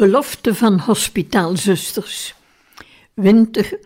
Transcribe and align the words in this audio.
Belofte 0.00 0.54
van 0.54 0.78
hospitaalzusters. 0.78 2.34
Winter 3.14 3.78
1882-1883. 3.78 3.80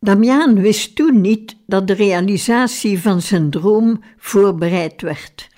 Damiaan 0.00 0.60
wist 0.60 0.96
toen 0.96 1.20
niet 1.20 1.56
dat 1.66 1.86
de 1.86 1.92
realisatie 1.92 3.00
van 3.00 3.20
zijn 3.20 3.50
droom 3.50 4.02
voorbereid 4.18 5.02
werd. 5.02 5.48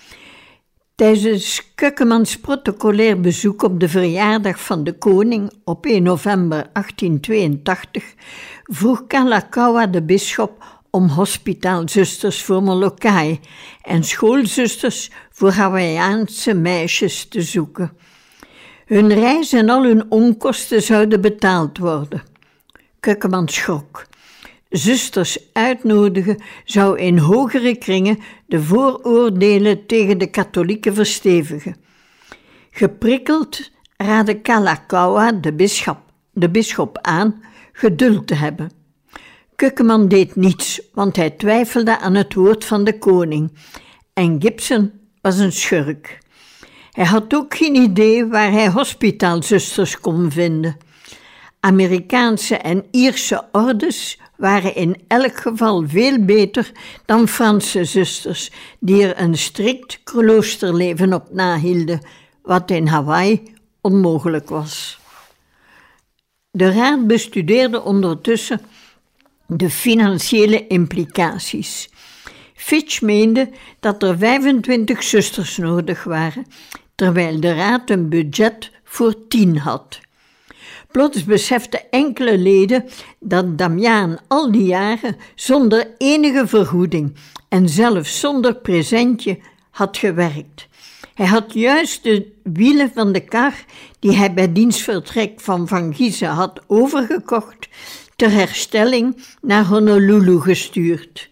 Tijdens 0.95 1.73
Kukkemans 1.75 2.39
protocolair 2.39 3.21
bezoek 3.21 3.63
op 3.63 3.81
de 3.81 3.89
verjaardag 3.89 4.61
van 4.61 4.85
de 4.85 4.93
koning 4.99 5.53
op 5.65 5.87
1 5.87 6.03
november 6.03 6.71
1882 6.73 8.15
vroeg 8.63 9.07
Kalakaua 9.07 9.87
de 9.87 10.03
bisschop 10.03 10.78
om 10.91 11.09
hospitaalzusters 11.09 12.43
voor 12.43 12.63
Molokai 12.63 13.41
en 13.83 14.05
schoolzusters 14.05 15.11
voor 15.31 15.51
Hawaïaanse 15.51 16.55
meisjes 16.55 17.25
te 17.25 17.43
zoeken. 17.43 17.93
Hun 18.87 19.15
reis 19.15 19.53
en 19.53 19.69
al 19.69 19.85
hun 19.85 20.11
onkosten 20.11 20.83
zouden 20.83 21.21
betaald 21.21 21.79
worden. 21.79 22.23
Kukkeman 23.01 23.49
schrok. 23.49 24.07
Zusters 24.69 25.39
uitnodigen 25.53 26.43
zou 26.65 26.99
in 26.99 27.19
hogere 27.19 27.77
kringen 27.77 28.19
de 28.47 28.63
vooroordelen 28.63 29.87
tegen 29.87 30.19
de 30.19 30.27
katholieken 30.27 30.95
verstevigen. 30.95 31.77
Geprikkeld 32.71 33.71
raadde 33.97 34.41
Kalakaua 34.41 35.33
de 35.33 35.53
bisschop, 35.53 35.99
de 36.33 36.51
bisschop 36.51 36.99
aan 36.99 37.43
geduld 37.73 38.27
te 38.27 38.35
hebben. 38.35 38.78
Kukkeman 39.59 40.09
deed 40.09 40.37
niets, 40.37 40.81
want 40.93 41.17
hij 41.17 41.31
twijfelde 41.31 41.99
aan 41.99 42.15
het 42.15 42.35
woord 42.35 42.65
van 42.65 42.85
de 42.85 42.99
koning. 42.99 43.53
En 44.13 44.43
Gibson 44.43 44.93
was 45.21 45.39
een 45.39 45.53
schurk. 45.53 46.19
Hij 46.91 47.05
had 47.05 47.35
ook 47.35 47.55
geen 47.55 47.75
idee 47.75 48.27
waar 48.27 48.53
hij 48.53 48.71
hospitaalzusters 48.71 50.01
kon 50.01 50.31
vinden. 50.31 50.77
Amerikaanse 51.61 52.57
en 52.57 52.85
Ierse 52.91 53.45
ordes 53.53 54.21
waren 54.37 54.75
in 54.75 54.97
elk 55.09 55.37
geval 55.37 55.85
veel 55.89 56.25
beter 56.25 56.73
dan 57.05 57.29
Franse 57.29 57.85
zusters, 57.85 58.51
die 58.81 59.07
er 59.07 59.21
een 59.21 59.39
strikt 59.39 60.01
kloosterleven 60.05 61.13
op 61.13 61.33
nahielden, 61.33 62.01
wat 62.43 62.71
in 62.71 62.87
Hawaii 62.87 63.55
onmogelijk 63.81 64.49
was. 64.49 64.99
De 66.51 66.73
raad 66.73 67.07
bestudeerde 67.07 67.83
ondertussen 67.83 68.61
de 69.51 69.71
financiële 69.71 70.67
implicaties. 70.67 71.91
Fitch 72.55 73.01
meende 73.01 73.51
dat 73.81 74.03
er 74.03 74.19
25 74.19 75.03
zusters 75.03 75.57
nodig 75.57 76.05
waren, 76.05 76.47
terwijl 76.95 77.41
de 77.41 77.55
raad 77.55 77.91
een 77.91 78.09
budget 78.09 78.71
voor 78.85 79.15
10 79.29 79.59
had. 79.59 80.01
Plots 80.91 81.25
beseften 81.25 81.91
enkele 81.91 82.39
leden 82.39 82.85
dat 83.21 83.59
Damiaan 83.59 84.19
al 84.27 84.53
die 84.53 84.65
jaren 84.65 85.17
zonder 85.35 85.95
enige 85.99 86.47
vergoeding 86.47 87.15
en 87.49 87.69
zelfs 87.69 88.21
zonder 88.21 88.55
presentje 88.57 89.39
had 89.71 89.97
gewerkt. 89.97 90.69
Hij 91.15 91.27
had 91.27 91.53
juist 91.53 92.03
de 92.03 92.33
wielen 92.43 92.91
van 92.95 93.13
de 93.13 93.21
kar 93.21 93.55
die 93.99 94.17
hij 94.17 94.35
bij 94.35 94.53
dienstvertrek 94.53 95.41
van 95.41 95.69
Van 95.69 95.95
Giezen 95.95 96.29
had 96.29 96.61
overgekocht, 96.67 97.69
ter 98.19 98.33
herstelling 98.33 99.17
naar 99.41 99.65
Honolulu 99.65 100.41
gestuurd. 100.41 101.29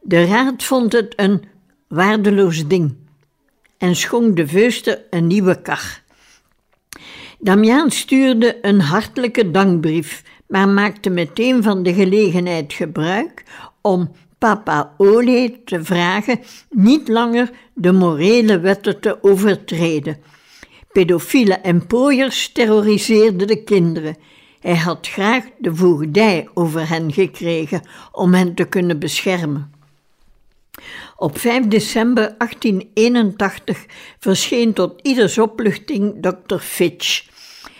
De 0.00 0.24
raad 0.24 0.62
vond 0.62 0.92
het 0.92 1.12
een 1.16 1.42
waardeloos 1.88 2.66
ding 2.66 2.96
en 3.78 3.96
schonk 3.96 4.36
de 4.36 4.46
veuster 4.46 5.02
een 5.10 5.26
nieuwe 5.26 5.62
kar. 5.62 6.02
Damiaan 7.38 7.90
stuurde 7.90 8.58
een 8.62 8.80
hartelijke 8.80 9.50
dankbrief, 9.50 10.22
maar 10.48 10.68
maakte 10.68 11.10
meteen 11.10 11.62
van 11.62 11.82
de 11.82 11.94
gelegenheid 11.94 12.72
gebruik 12.72 13.44
om 13.82 14.10
Papa 14.38 14.94
Ole 14.96 15.60
te 15.64 15.84
vragen 15.84 16.40
niet 16.70 17.08
langer 17.08 17.50
de 17.74 17.92
morele 17.92 18.60
wetten 18.60 19.00
te 19.00 19.22
overtreden. 19.22 20.18
Pedofielen 20.92 21.62
en 21.62 21.86
pooiers 21.86 22.52
terroriseerden 22.52 23.46
de 23.46 23.64
kinderen 23.64 24.16
hij 24.60 24.76
had 24.76 25.06
graag 25.08 25.44
de 25.58 25.74
voogdij 25.74 26.48
over 26.54 26.88
hen 26.88 27.12
gekregen 27.12 27.82
om 28.12 28.34
hen 28.34 28.54
te 28.54 28.64
kunnen 28.64 28.98
beschermen. 28.98 29.70
Op 31.16 31.38
5 31.38 31.66
december 31.66 32.34
1881 32.38 33.86
verscheen 34.18 34.72
tot 34.72 35.00
ieders 35.02 35.38
opluchting 35.38 36.22
dokter 36.22 36.58
Fitch. 36.58 37.28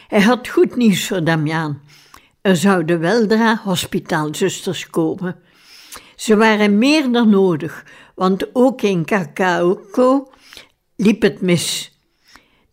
Hij 0.09 0.21
had 0.21 0.49
goed 0.49 0.77
nieuws 0.77 1.07
voor 1.07 1.25
Damiaan. 1.25 1.81
Er 2.41 2.57
zouden 2.57 3.01
weldra 3.01 3.61
hospitaalzusters 3.65 4.87
komen. 4.87 5.37
Ze 6.17 6.37
waren 6.37 6.79
meer 6.79 7.13
dan 7.13 7.31
nodig, 7.31 7.85
want 8.15 8.55
ook 8.55 8.83
in 8.83 9.05
Kakaoko 9.05 10.31
liep 10.97 11.23
het 11.23 11.41
mis. 11.41 11.96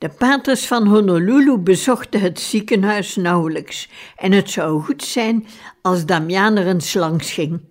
De 0.03 0.09
paters 0.09 0.67
van 0.67 0.87
Honolulu 0.87 1.57
bezochten 1.57 2.19
het 2.19 2.39
ziekenhuis 2.39 3.15
nauwelijks 3.15 3.89
en 4.15 4.31
het 4.31 4.49
zou 4.49 4.81
goed 4.81 5.03
zijn 5.03 5.45
als 5.81 6.05
Damian 6.05 6.57
er 6.57 6.67
eens 6.67 6.93
langs 6.93 7.31
ging. 7.31 7.61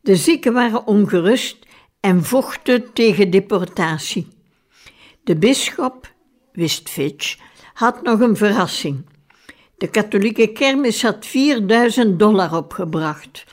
De 0.00 0.16
zieken 0.16 0.52
waren 0.52 0.86
ongerust 0.86 1.58
en 2.00 2.24
vochten 2.24 2.92
tegen 2.92 3.30
deportatie. 3.30 4.28
De 5.24 5.36
bisschop, 5.36 6.12
wist 6.52 6.88
Fitch, 6.88 7.38
had 7.72 8.02
nog 8.02 8.20
een 8.20 8.36
verrassing. 8.36 9.06
De 9.76 9.88
katholieke 9.88 10.46
kermis 10.46 11.02
had 11.02 11.26
4000 11.26 12.18
dollar 12.18 12.56
opgebracht. 12.56 13.44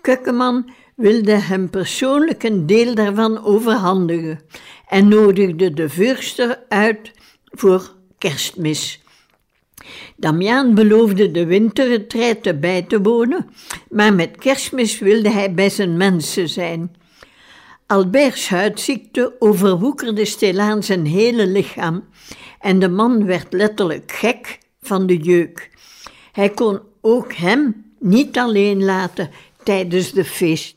Kukkeman 0.00 0.72
wilde 0.96 1.32
hem 1.32 1.70
persoonlijk 1.70 2.42
een 2.42 2.66
deel 2.66 2.94
daarvan 2.94 3.44
overhandigen 3.44 4.40
en 4.88 5.08
nodigde 5.08 5.70
de 5.70 5.88
vuurster 5.88 6.64
uit 6.68 7.12
voor 7.54 7.94
kerstmis. 8.18 9.02
Damiaan 10.16 10.74
beloofde 10.74 11.30
de 11.30 11.46
winterretraite 11.46 12.54
bij 12.54 12.82
te 12.82 13.02
wonen, 13.02 13.50
maar 13.90 14.14
met 14.14 14.36
kerstmis 14.36 14.98
wilde 14.98 15.30
hij 15.30 15.54
bij 15.54 15.70
zijn 15.70 15.96
mensen 15.96 16.48
zijn. 16.48 16.96
Albert's 17.86 18.48
huidziekte 18.48 19.36
overwoekerde 19.38 20.24
stilaan 20.24 20.82
zijn 20.82 21.06
hele 21.06 21.46
lichaam 21.46 22.04
en 22.60 22.78
de 22.78 22.88
man 22.88 23.24
werd 23.24 23.52
letterlijk 23.52 24.12
gek 24.12 24.58
van 24.80 25.06
de 25.06 25.16
jeuk. 25.16 25.70
Hij 26.32 26.50
kon 26.50 26.80
ook 27.00 27.32
hem 27.32 27.92
niet 27.98 28.38
alleen 28.38 28.84
laten 28.84 29.30
tijdens 29.62 30.12
de 30.12 30.24
feest. 30.24 30.76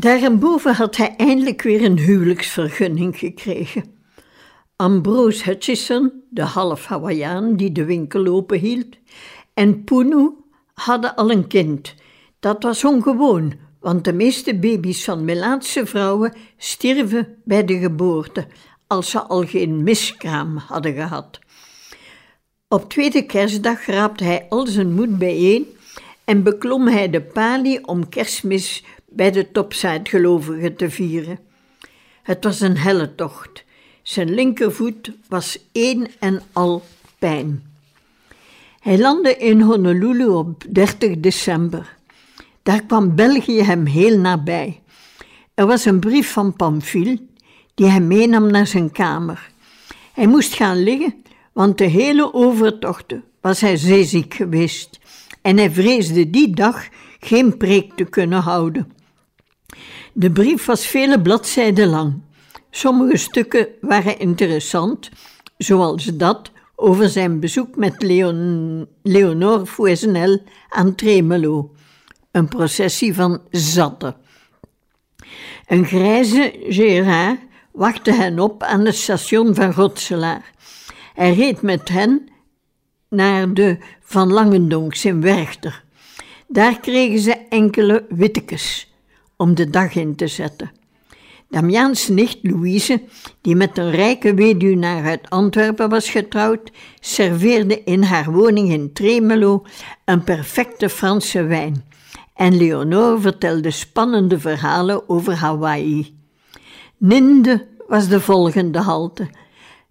Daarboven 0.00 0.74
had 0.74 0.96
hij 0.96 1.14
eindelijk 1.16 1.62
weer 1.62 1.84
een 1.84 1.98
huwelijksvergunning 1.98 3.18
gekregen. 3.18 3.84
Ambrose 4.76 5.44
Hutchison, 5.44 6.12
de 6.30 6.42
half 6.42 6.86
Hawaiian 6.86 7.56
die 7.56 7.72
de 7.72 7.84
winkel 7.84 8.26
open 8.26 8.58
hield, 8.58 8.96
en 9.54 9.84
Punu 9.84 10.30
hadden 10.74 11.16
al 11.16 11.30
een 11.30 11.46
kind. 11.46 11.94
Dat 12.40 12.62
was 12.62 12.84
ongewoon, 12.84 13.52
want 13.80 14.04
de 14.04 14.12
meeste 14.12 14.54
baby's 14.54 15.04
van 15.04 15.24
Melaatse 15.24 15.86
vrouwen 15.86 16.34
stierven 16.56 17.36
bij 17.44 17.64
de 17.64 17.78
geboorte, 17.78 18.46
als 18.86 19.10
ze 19.10 19.20
al 19.20 19.46
geen 19.46 19.82
miskraam 19.82 20.56
hadden 20.56 20.94
gehad. 20.94 21.38
Op 22.68 22.90
tweede 22.90 23.26
kerstdag 23.26 23.86
raapte 23.86 24.24
hij 24.24 24.46
al 24.48 24.66
zijn 24.66 24.92
moed 24.92 25.18
bijeen 25.18 25.66
en 26.24 26.42
beklom 26.42 26.88
hij 26.88 27.10
de 27.10 27.20
palie 27.20 27.86
om 27.86 28.08
kerstmis 28.08 28.84
bij 29.08 29.30
de 29.30 29.50
topside 29.50 30.74
te 30.76 30.90
vieren. 30.90 31.38
Het 32.22 32.44
was 32.44 32.60
een 32.60 32.76
helle 32.76 33.14
tocht. 33.14 33.64
Zijn 34.02 34.34
linkervoet 34.34 35.12
was 35.28 35.58
één 35.72 36.06
en 36.18 36.42
al 36.52 36.82
pijn. 37.18 37.62
Hij 38.80 38.98
landde 38.98 39.36
in 39.36 39.60
Honolulu 39.60 40.26
op 40.26 40.64
30 40.68 41.18
december. 41.18 41.96
Daar 42.62 42.82
kwam 42.82 43.14
België 43.14 43.62
hem 43.62 43.86
heel 43.86 44.18
nabij. 44.18 44.80
Er 45.54 45.66
was 45.66 45.84
een 45.84 45.98
brief 46.00 46.32
van 46.32 46.56
Pamphile 46.56 47.18
die 47.74 47.86
hij 47.86 48.00
meenam 48.00 48.50
naar 48.50 48.66
zijn 48.66 48.90
kamer. 48.90 49.50
Hij 50.12 50.26
moest 50.26 50.54
gaan 50.54 50.82
liggen, 50.82 51.14
want 51.52 51.78
de 51.78 51.84
hele 51.84 52.34
overtocht 52.34 53.14
was 53.40 53.60
hij 53.60 53.76
zeeziek 53.76 54.34
geweest 54.34 54.98
en 55.42 55.56
hij 55.56 55.70
vreesde 55.70 56.30
die 56.30 56.54
dag 56.54 56.88
geen 57.20 57.56
preek 57.56 57.92
te 57.94 58.04
kunnen 58.04 58.40
houden. 58.40 58.92
De 60.12 60.30
brief 60.30 60.64
was 60.64 60.86
vele 60.86 61.20
bladzijden 61.20 61.88
lang. 61.88 62.20
Sommige 62.70 63.16
stukken 63.16 63.66
waren 63.80 64.18
interessant, 64.18 65.10
zoals 65.58 66.04
dat 66.04 66.50
over 66.76 67.08
zijn 67.08 67.40
bezoek 67.40 67.76
met 67.76 68.02
Leon, 68.02 68.86
Leonore 69.02 69.66
Fouesnel 69.66 70.42
aan 70.68 70.94
Tremelo, 70.94 71.74
een 72.30 72.48
processie 72.48 73.14
van 73.14 73.40
zatten. 73.50 74.16
Een 75.66 75.84
grijze 75.84 76.54
Gérard 76.68 77.38
wachtte 77.72 78.12
hen 78.12 78.38
op 78.38 78.62
aan 78.62 78.84
het 78.84 78.96
station 78.96 79.54
van 79.54 79.72
Rotselaar. 79.72 80.52
Hij 81.14 81.34
reed 81.34 81.62
met 81.62 81.88
hen 81.88 82.28
naar 83.08 83.54
de 83.54 83.78
Van 84.00 84.32
Langendonks 84.32 85.04
in 85.04 85.20
Werchter. 85.20 85.84
Daar 86.48 86.80
kregen 86.80 87.18
ze 87.18 87.36
enkele 87.48 88.06
wittekes 88.08 88.87
om 89.38 89.54
de 89.54 89.70
dag 89.70 89.94
in 89.94 90.16
te 90.16 90.26
zetten. 90.26 90.70
Damiaans 91.50 92.08
nicht 92.08 92.38
Louise, 92.42 93.02
die 93.40 93.56
met 93.56 93.78
een 93.78 93.90
rijke 93.90 94.34
weduwnaar 94.34 95.04
uit 95.04 95.30
Antwerpen 95.30 95.88
was 95.88 96.10
getrouwd, 96.10 96.70
serveerde 97.00 97.82
in 97.84 98.02
haar 98.02 98.32
woning 98.32 98.70
in 98.70 98.92
Tremelo 98.92 99.64
een 100.04 100.24
perfecte 100.24 100.88
Franse 100.88 101.42
wijn. 101.42 101.84
En 102.34 102.56
Leonore 102.56 103.20
vertelde 103.20 103.70
spannende 103.70 104.40
verhalen 104.40 105.08
over 105.08 105.34
Hawaii. 105.34 106.18
Ninde 106.96 107.66
was 107.86 108.08
de 108.08 108.20
volgende 108.20 108.78
halte. 108.78 109.28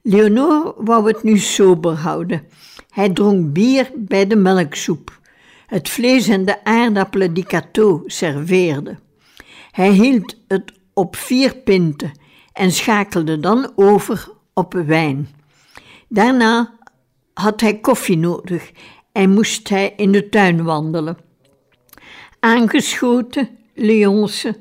Leonore 0.01 0.73
wou 0.77 1.07
het 1.07 1.23
nu 1.23 1.37
sober 1.37 1.93
houden. 1.93 2.43
Hij 2.89 3.09
dronk 3.09 3.53
bier 3.53 3.91
bij 3.95 4.27
de 4.27 4.35
melksoep, 4.35 5.19
het 5.67 5.89
vlees 5.89 6.27
en 6.27 6.45
de 6.45 6.63
aardappelen 6.63 7.33
die 7.33 7.43
Cato 7.43 8.03
serveerde. 8.05 8.97
Hij 9.77 9.91
hield 9.91 10.35
het 10.47 10.71
op 10.93 11.15
vier 11.15 11.55
pinten 11.55 12.11
en 12.53 12.71
schakelde 12.71 13.39
dan 13.39 13.71
over 13.75 14.29
op 14.53 14.73
wijn. 14.73 15.29
Daarna 16.09 16.73
had 17.33 17.61
hij 17.61 17.79
koffie 17.79 18.17
nodig 18.17 18.71
en 19.11 19.33
moest 19.33 19.69
hij 19.69 19.93
in 19.95 20.11
de 20.11 20.29
tuin 20.29 20.63
wandelen. 20.63 21.17
Aangeschoten, 22.39 23.49
Leonce 23.73 24.55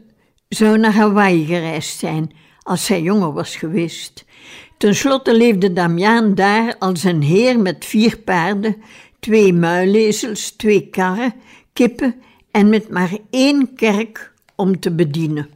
zou 0.49 0.79
naar 0.79 0.95
Hawaii 0.95 1.47
gereisd 1.47 1.99
zijn 1.99 2.33
als 2.63 2.89
hij 2.89 3.03
jonger 3.03 3.33
was 3.33 3.57
geweest. 3.57 4.25
Ten 4.77 4.95
slotte 4.95 5.37
leefde 5.37 5.73
Damiaan 5.73 6.35
daar 6.35 6.77
als 6.79 7.05
een 7.05 7.23
heer 7.23 7.61
met 7.61 7.85
vier 7.85 8.19
paarden, 8.19 8.83
twee 9.21 9.53
muilezels, 9.53 10.51
twee 10.51 10.89
karren, 10.91 11.35
kippen 11.73 12.15
en 12.51 12.69
met 12.69 12.91
maar 12.91 13.17
één 13.31 13.75
kerk 13.75 14.35
om 14.57 14.81
te 14.81 14.95
bedienen. 14.95 15.49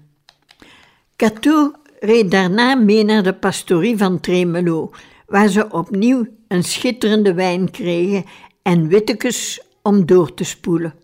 Cato 1.17 1.73
reed 2.01 2.31
daarna 2.31 2.75
mee 2.75 3.05
naar 3.05 3.23
de 3.23 3.35
pastorie 3.35 3.97
van 3.97 4.21
Tremelo, 4.21 4.91
waar 5.27 5.49
ze 5.49 5.71
opnieuw 5.71 6.27
een 6.49 6.65
schitterende 6.65 7.35
wijn 7.35 7.71
kregen 7.71 8.25
en 8.63 8.89
wittekes 8.89 9.61
om 9.83 10.07
door 10.07 10.35
te 10.35 10.45
spoelen. 10.45 10.95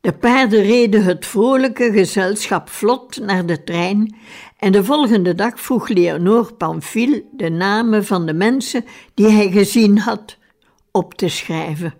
De 0.00 0.12
paarden 0.12 0.62
reden 0.62 1.04
het 1.04 1.26
vrolijke 1.26 1.92
gezelschap 1.92 2.68
vlot 2.68 3.20
naar 3.20 3.46
de 3.46 3.64
trein 3.64 4.16
en 4.58 4.72
de 4.72 4.84
volgende 4.84 5.34
dag 5.34 5.60
vroeg 5.60 5.88
Leonore 5.88 6.52
Pamphile 6.52 7.24
de 7.32 7.48
namen 7.48 8.04
van 8.04 8.26
de 8.26 8.34
mensen 8.34 8.84
die 9.14 9.28
hij 9.28 9.50
gezien 9.50 9.98
had 9.98 10.36
op 10.90 11.14
te 11.14 11.28
schrijven. 11.28 11.94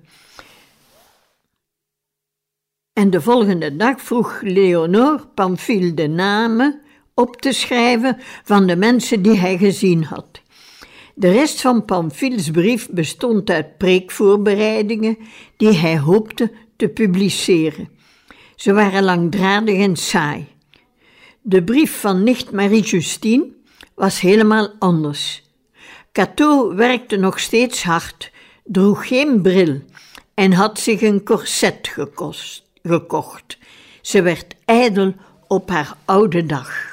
En 2.99 3.11
de 3.11 3.21
volgende 3.21 3.77
dag 3.77 4.01
vroeg 4.01 4.41
Leonore 4.43 5.27
Pamphile 5.35 5.95
de 5.95 6.09
namen 6.09 6.81
op 7.15 7.41
te 7.41 7.53
schrijven 7.53 8.17
van 8.45 8.67
de 8.67 8.77
mensen 8.77 9.23
die 9.23 9.37
hij 9.37 9.59
gezien 9.59 10.05
had. 10.05 10.41
De 11.15 11.31
rest 11.31 11.61
van 11.61 11.85
Pamphiles 11.85 12.51
brief 12.51 12.91
bestond 12.91 13.51
uit 13.51 13.77
preekvoorbereidingen 13.77 15.19
die 15.57 15.73
hij 15.73 15.99
hoopte 15.99 16.53
te 16.77 16.89
publiceren. 16.89 17.89
Ze 18.57 18.73
waren 18.73 19.05
langdradig 19.05 19.79
en 19.79 19.97
saai. 19.97 20.47
De 21.41 21.65
brief 21.65 22.01
van 22.01 22.23
nicht 22.23 22.53
Marie-Justine 22.53 23.47
was 23.95 24.21
helemaal 24.21 24.69
anders. 24.79 25.43
Cato 26.13 26.75
werkte 26.75 27.17
nog 27.17 27.41
steeds 27.41 27.83
hard, 27.83 28.33
droeg 28.65 29.09
geen 29.09 29.43
bril 29.43 29.83
en 30.35 30.53
had 30.53 30.79
zich 30.79 31.03
een 31.03 31.25
corset 31.25 31.89
gekocht. 32.89 33.59
Ze 34.03 34.23
werd 34.23 34.55
ijdel 34.65 35.15
op 35.47 35.71
haar 35.71 35.97
oude 36.05 36.47
dag. 36.47 36.88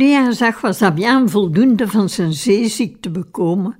Op 0.00 0.06
oudejaarsdag 0.06 0.60
was 0.60 0.78
Damiaan 0.78 1.28
voldoende 1.28 1.88
van 1.88 2.08
zijn 2.08 2.32
zeeziekte 2.32 3.10
bekomen 3.10 3.76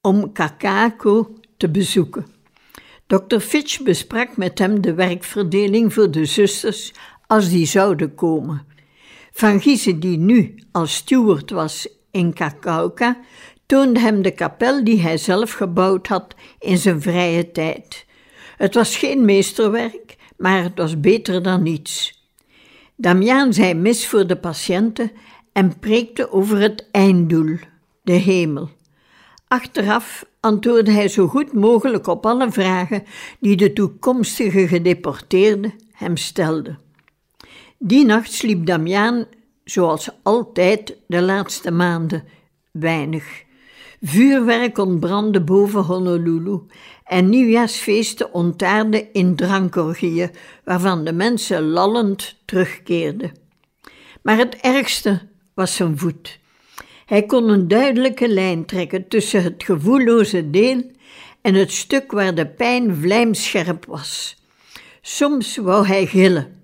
om 0.00 0.32
Kakako 0.32 1.38
te 1.56 1.70
bezoeken. 1.70 2.26
Dr. 3.06 3.38
Fitch 3.38 3.82
besprak 3.82 4.36
met 4.36 4.58
hem 4.58 4.80
de 4.80 4.94
werkverdeling 4.94 5.94
voor 5.94 6.10
de 6.10 6.24
zusters 6.24 6.92
als 7.26 7.48
die 7.48 7.66
zouden 7.66 8.14
komen. 8.14 8.66
Van 9.32 9.60
Giezen, 9.60 10.00
die 10.00 10.18
nu 10.18 10.54
als 10.72 10.94
steward 10.94 11.50
was 11.50 11.88
in 12.10 12.32
Kakauka, 12.32 13.18
toonde 13.66 14.00
hem 14.00 14.22
de 14.22 14.34
kapel 14.34 14.84
die 14.84 15.00
hij 15.00 15.18
zelf 15.18 15.52
gebouwd 15.52 16.06
had 16.06 16.34
in 16.58 16.78
zijn 16.78 17.02
vrije 17.02 17.50
tijd. 17.52 18.06
Het 18.56 18.74
was 18.74 18.96
geen 18.96 19.24
meesterwerk, 19.24 20.16
maar 20.36 20.62
het 20.62 20.78
was 20.78 21.00
beter 21.00 21.42
dan 21.42 21.62
niets. 21.62 22.15
Damiaan 22.96 23.52
zei 23.52 23.74
mis 23.74 24.06
voor 24.06 24.26
de 24.26 24.36
patiënten 24.36 25.10
en 25.52 25.78
preekte 25.78 26.32
over 26.32 26.60
het 26.60 26.88
einddoel, 26.90 27.56
de 28.02 28.12
hemel. 28.12 28.68
Achteraf 29.48 30.24
antwoordde 30.40 30.90
hij 30.90 31.08
zo 31.08 31.26
goed 31.26 31.52
mogelijk 31.52 32.06
op 32.06 32.26
alle 32.26 32.52
vragen 32.52 33.02
die 33.40 33.56
de 33.56 33.72
toekomstige 33.72 34.68
gedeporteerde 34.68 35.74
hem 35.92 36.16
stelde. 36.16 36.76
Die 37.78 38.04
nacht 38.04 38.32
sliep 38.32 38.66
Damiaan, 38.66 39.26
zoals 39.64 40.10
altijd 40.22 40.96
de 41.06 41.22
laatste 41.22 41.70
maanden, 41.70 42.24
weinig. 42.72 43.44
Vuurwerk 44.08 44.78
ontbrandde 44.78 45.40
boven 45.40 45.80
Honolulu 45.80 46.60
en 47.04 47.28
nieuwjaarsfeesten 47.28 48.34
ontaarden 48.34 49.12
in 49.12 49.36
drankorgieën, 49.36 50.30
waarvan 50.64 51.04
de 51.04 51.12
mensen 51.12 51.62
lallend 51.62 52.36
terugkeerden. 52.44 53.32
Maar 54.22 54.36
het 54.36 54.54
ergste 54.54 55.28
was 55.54 55.74
zijn 55.74 55.98
voet. 55.98 56.38
Hij 57.06 57.22
kon 57.22 57.48
een 57.48 57.68
duidelijke 57.68 58.28
lijn 58.28 58.66
trekken 58.66 59.08
tussen 59.08 59.42
het 59.42 59.64
gevoelloze 59.64 60.50
deel 60.50 60.90
en 61.40 61.54
het 61.54 61.72
stuk 61.72 62.12
waar 62.12 62.34
de 62.34 62.46
pijn 62.46 62.96
vlijmscherp 62.96 63.84
was. 63.84 64.36
Soms 65.00 65.56
wou 65.56 65.86
hij 65.86 66.06
gillen. 66.06 66.60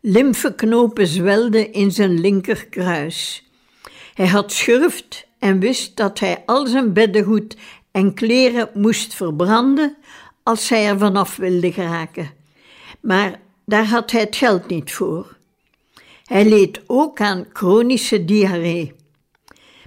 Lymfeknopen 0.00 1.06
zwelden 1.06 1.72
in 1.72 1.90
zijn 1.90 2.20
linkerkruis. 2.20 3.48
Hij 4.14 4.26
had 4.26 4.52
schurft 4.52 5.30
en 5.42 5.58
wist 5.58 5.96
dat 5.96 6.18
hij 6.18 6.42
al 6.46 6.66
zijn 6.66 6.92
beddengoed 6.92 7.56
en 7.90 8.14
kleren 8.14 8.70
moest 8.74 9.14
verbranden 9.14 9.96
als 10.42 10.68
hij 10.68 10.86
er 10.86 10.98
vanaf 10.98 11.36
wilde 11.36 11.72
geraken. 11.72 12.30
Maar 13.00 13.40
daar 13.64 13.86
had 13.86 14.10
hij 14.10 14.20
het 14.20 14.36
geld 14.36 14.68
niet 14.68 14.92
voor. 14.92 15.36
Hij 16.24 16.48
leed 16.48 16.80
ook 16.86 17.20
aan 17.20 17.46
chronische 17.52 18.24
diarree. 18.24 18.92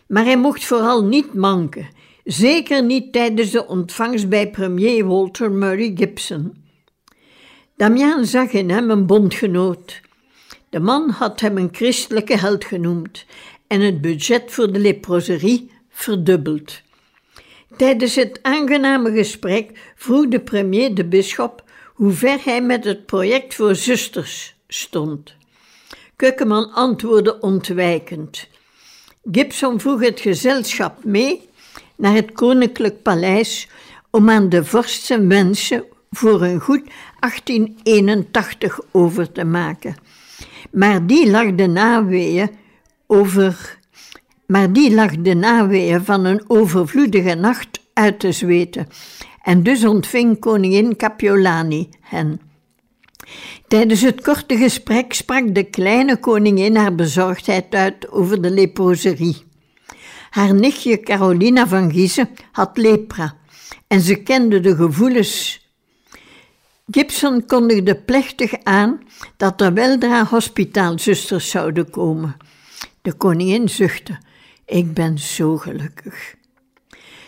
Maar 0.08 0.26
hij 0.26 0.38
mocht 0.38 0.66
vooral 0.66 1.04
niet 1.04 1.34
manken, 1.34 1.88
zeker 2.24 2.84
niet 2.84 3.14
tijdens 3.14 3.52
de 3.52 3.68
ontvangst 3.68 4.30
bij 4.30 4.50
premier 4.50 5.06
Walter 5.06 5.52
Murray 5.52 5.92
Gibson. 5.96 6.64
Damian 7.76 8.26
zag 8.26 8.52
in 8.52 8.70
hem 8.70 8.90
een 8.90 9.06
bondgenoot. 9.06 10.02
De 10.70 10.80
man 10.80 11.10
had 11.10 11.40
hem 11.40 11.58
een 11.58 11.70
christelijke 11.72 12.38
held 12.38 12.66
genoemd 12.66 13.26
en 13.68 13.82
het 13.82 14.02
budget 14.02 14.52
voor 14.52 14.72
de 14.72 14.80
leproserie 14.80 15.72
verdubbeld. 15.90 16.82
Tijdens 17.78 18.16
het 18.16 18.40
aangename 18.42 19.12
gesprek 19.12 19.94
vroeg 19.96 20.28
de 20.28 20.40
premier 20.40 20.96
de 20.96 21.06
bisschop 21.06 21.64
hoe 21.94 22.12
ver 22.12 22.40
hij 22.44 22.62
met 22.62 22.84
het 22.84 23.06
project 23.06 23.56
voor 23.56 23.76
zusters 23.76 24.56
stond. 24.68 25.36
Kukkeman 26.16 26.74
antwoordde 26.74 27.40
ontwijkend. 27.40 28.48
Gibson 29.32 29.80
vroeg 29.80 30.02
het 30.02 30.20
gezelschap 30.20 31.04
mee 31.04 31.50
naar 31.96 32.14
het 32.14 32.32
koninklijk 32.32 33.02
paleis 33.02 33.68
om 34.10 34.30
aan 34.30 34.50
de 34.50 34.64
vorst 34.64 35.04
zijn 35.04 35.30
wensen 35.30 35.86
voor 36.12 36.42
een 36.42 36.60
goed 36.60 36.84
1881 37.20 38.80
over 38.92 39.32
te 39.32 39.44
maken. 39.44 39.96
Maar 40.72 41.06
die 41.08 41.30
lag 41.30 41.56
de 41.56 41.68
naweeën 41.68 42.50
over 43.08 43.80
maar 44.46 44.74
die 44.74 44.94
lag 44.94 45.12
de 45.12 45.34
naweeën 45.34 46.06
van 46.06 46.26
een 46.26 46.44
overvloedige 46.48 47.36
nacht 47.36 47.80
uit 47.94 48.20
te 48.20 48.32
zweten, 48.32 48.88
en 49.42 49.64
dus 49.64 49.86
ontving 49.86 50.40
koningin 50.40 50.96
Capiolani 50.96 51.90
hen. 52.02 52.42
Tijdens 53.68 54.02
het 54.02 54.22
korte 54.22 54.58
gesprek 54.58 55.14
sprak 55.14 55.56
de 55.56 55.64
kleine 55.64 56.18
koningin 56.18 56.76
haar 56.76 56.96
bezorgdheid 56.96 57.76
uit 57.76 58.12
over 58.12 58.42
de 58.42 58.50
leproserie. 58.50 59.44
Haar 60.30 60.54
nichtje 60.54 61.00
Carolina 61.00 61.68
van 61.68 61.92
Giezen 61.92 62.30
had 62.52 62.78
lepra 62.78 63.38
en 63.88 64.02
ze 64.02 64.16
kende 64.16 64.60
de 64.60 64.76
gevoelens. 64.76 65.64
Gibson 66.92 67.46
kondigde 67.46 67.96
plechtig 67.96 68.54
aan 68.64 69.00
dat 69.38 69.62
er 69.62 69.74
weldra 69.74 70.26
hospitaalzusters 70.26 71.50
zouden 71.50 71.90
komen. 71.90 72.38
De 73.06 73.14
koningin 73.14 73.70
zuchtte. 73.70 74.18
Ik 74.66 74.94
ben 74.94 75.20
zo 75.20 75.58
gelukkig. 75.58 76.36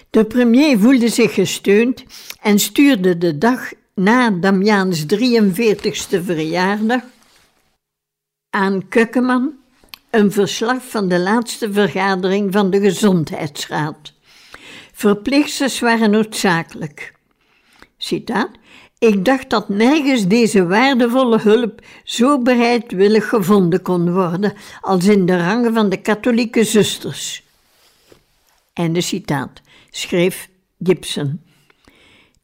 De 0.09 0.25
premier 0.25 0.79
voelde 0.79 1.09
zich 1.09 1.33
gesteund 1.33 2.03
en 2.41 2.59
stuurde 2.59 3.17
de 3.17 3.37
dag 3.37 3.71
na 3.95 4.29
Damiaans 4.29 5.05
43ste 5.05 6.23
verjaardag 6.23 7.01
aan 8.49 8.87
Kukkeman 8.87 9.53
een 10.09 10.31
verslag 10.31 10.83
van 10.83 11.07
de 11.07 11.19
laatste 11.19 11.73
vergadering 11.73 12.53
van 12.53 12.69
de 12.69 12.79
Gezondheidsraad. 12.79 14.13
Verpleegsters 14.93 15.79
waren 15.79 16.11
noodzakelijk. 16.11 17.13
Citaat. 17.97 18.51
Ik 18.99 19.25
dacht 19.25 19.49
dat 19.49 19.69
nergens 19.69 20.27
deze 20.27 20.65
waardevolle 20.65 21.39
hulp 21.39 21.81
zo 22.03 22.41
bereidwillig 22.41 23.29
gevonden 23.29 23.81
kon 23.81 24.13
worden 24.13 24.53
als 24.81 25.05
in 25.05 25.25
de 25.25 25.37
rangen 25.37 25.73
van 25.73 25.89
de 25.89 26.01
katholieke 26.01 26.63
zusters. 26.63 27.43
Einde 28.73 29.01
citaat, 29.01 29.61
schreef 29.89 30.49
Gibson. 30.83 31.41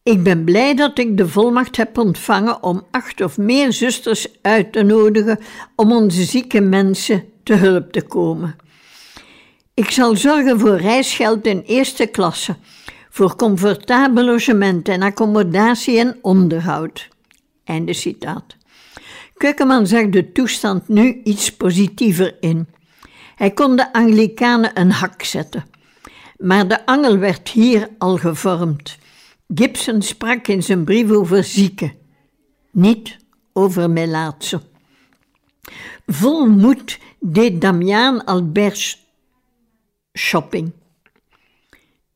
Ik 0.03 0.23
ben 0.23 0.43
blij 0.43 0.75
dat 0.75 0.97
ik 0.97 1.17
de 1.17 1.27
volmacht 1.27 1.77
heb 1.77 1.97
ontvangen 1.97 2.63
om 2.63 2.85
acht 2.91 3.21
of 3.21 3.37
meer 3.37 3.73
zusters 3.73 4.27
uit 4.41 4.71
te 4.71 4.83
nodigen 4.83 5.39
om 5.75 5.91
onze 5.91 6.23
zieke 6.23 6.61
mensen 6.61 7.25
te 7.43 7.53
hulp 7.53 7.91
te 7.91 8.01
komen. 8.01 8.55
Ik 9.73 9.89
zal 9.89 10.15
zorgen 10.15 10.59
voor 10.59 10.75
reisgeld 10.75 11.45
in 11.45 11.63
eerste 11.65 12.05
klasse 12.05 12.55
voor 13.13 13.35
comfortabel 13.35 14.23
logement 14.23 14.87
en 14.87 15.01
accommodatie 15.01 15.99
en 15.99 16.17
onderhoud. 16.21 17.07
Einde 17.63 17.93
citaat. 17.93 18.57
Keukenman 19.37 19.87
zag 19.87 20.09
de 20.09 20.31
toestand 20.31 20.87
nu 20.87 21.21
iets 21.23 21.55
positiever 21.55 22.37
in. 22.39 22.67
Hij 23.35 23.51
kon 23.51 23.75
de 23.75 23.93
Anglikanen 23.93 24.79
een 24.79 24.91
hak 24.91 25.23
zetten. 25.23 25.65
Maar 26.37 26.67
de 26.67 26.85
angel 26.85 27.17
werd 27.17 27.49
hier 27.49 27.89
al 27.97 28.17
gevormd. 28.17 28.97
Gibson 29.47 30.01
sprak 30.01 30.47
in 30.47 30.63
zijn 30.63 30.83
brief 30.83 31.11
over 31.11 31.43
zieken, 31.43 31.93
niet 32.71 33.17
over 33.53 33.89
melaatse. 33.89 34.61
Vol 36.05 36.45
moed 36.45 36.99
deed 37.19 37.61
Damiaan 37.61 38.25
Albert 38.25 38.99
shopping. 40.13 40.71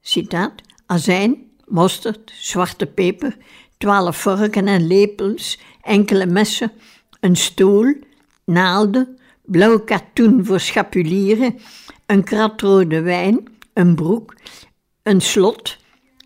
Citaat 0.02 0.66
azijn, 0.88 1.52
mosterd, 1.66 2.32
zwarte 2.36 2.86
peper, 2.86 3.38
twaalf 3.78 4.18
vorken 4.18 4.68
en 4.68 4.88
lepels, 4.88 5.60
enkele 5.82 6.26
messen, 6.26 6.72
een 7.20 7.36
stoel, 7.36 7.96
naalden, 8.46 9.18
blauw 9.46 9.80
katoen 9.80 10.46
voor 10.46 10.60
schapulieren, 10.60 11.60
een 12.06 12.24
krat 12.24 12.62
rode 12.62 13.02
wijn, 13.02 13.44
een 13.74 13.96
broek, 13.96 14.36
een 15.04 15.22
slot, 15.22 15.78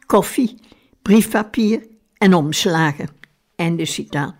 koffie, 0.06 0.56
briefpapier 1.02 1.88
en 2.18 2.34
omslagen. 2.34 3.10
Einde 3.56 3.86
citaat. 3.86 4.36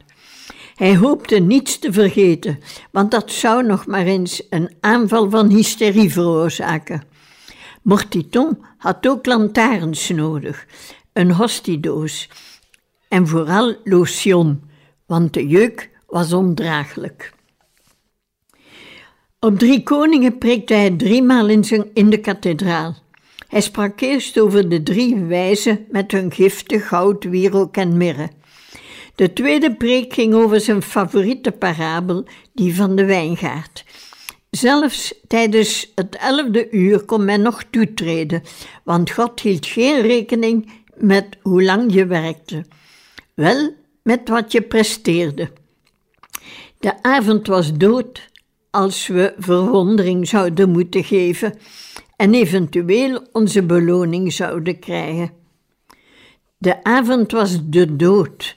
Hij 0.76 0.98
hoopte 0.98 1.40
niets 1.40 1.80
te 1.80 1.94
vergeten, 1.94 2.60
want 2.92 3.12
dat 3.12 3.32
zou 3.32 3.64
nog 3.64 3.86
maar 3.86 4.06
eens 4.06 4.44
een 4.50 4.74
aanval 4.80 5.30
van 5.30 5.50
hysterie 5.50 6.12
veroorzaken. 6.12 7.04
Mortiton 7.82 8.66
had 8.78 9.08
ook 9.08 9.26
lantaarns 9.26 10.10
nodig, 10.10 10.66
een 11.14 11.32
hostiedoos 11.32 12.30
en 13.08 13.28
vooral 13.28 13.76
lotion, 13.84 14.62
want 15.06 15.34
de 15.34 15.48
jeuk 15.48 15.90
was 16.08 16.34
ondraaglijk. 16.34 17.34
Op 19.40 19.60
Drie 19.60 19.84
Koningen 19.84 20.38
preekte 20.38 20.74
hij 20.74 20.92
driemaal 20.92 21.50
in, 21.50 21.64
zijn, 21.64 21.86
in 21.94 22.10
de 22.10 22.20
kathedraal. 22.20 22.96
Hij 23.48 23.62
sprak 23.62 24.02
eerst 24.02 24.40
over 24.40 24.70
de 24.70 24.84
drie 24.84 25.16
wijzen 25.16 25.86
met 25.90 26.12
hun 26.12 26.32
giften, 26.32 26.80
goud, 26.80 27.24
wierook 27.24 27.78
en 27.78 27.98
mirre. 27.98 28.30
De 29.16 29.34
tweede 29.34 29.76
preek 29.76 30.14
ging 30.14 30.34
over 30.34 30.60
zijn 30.60 30.82
favoriete 30.82 31.52
parabel, 31.52 32.26
die 32.54 32.76
van 32.76 32.96
de 32.96 33.06
wijngaard. 33.06 33.86
Zelfs 34.52 35.14
tijdens 35.28 35.92
het 35.96 36.16
elfde 36.16 36.70
uur 36.70 37.06
kon 37.06 37.26
men 37.26 37.42
nog 37.42 37.64
toetreden, 37.64 38.42
want 38.84 39.12
God 39.12 39.40
hield 39.40 39.66
geen 39.66 40.02
rekening 40.02 40.72
met 40.96 41.38
hoe 41.42 41.64
lang 41.64 41.94
je 41.94 42.06
werkte, 42.06 42.66
wel 43.34 43.74
met 44.04 44.30
wat 44.30 44.52
je 44.52 44.62
presteerde. 44.62 45.52
De 46.80 47.04
avond 47.04 47.48
was 47.48 47.74
dood 47.74 48.30
als 48.70 49.08
we 49.08 49.34
verwondering 49.38 50.28
zouden 50.28 50.70
moeten 50.70 51.04
geven 51.04 51.54
en 52.16 52.34
eventueel 52.34 53.28
onze 53.32 53.64
beloning 53.64 54.34
zouden 54.34 54.80
krijgen. 54.80 55.32
De 56.58 56.84
avond 56.84 57.32
was 57.32 57.60
de 57.64 57.96
dood 57.96 58.56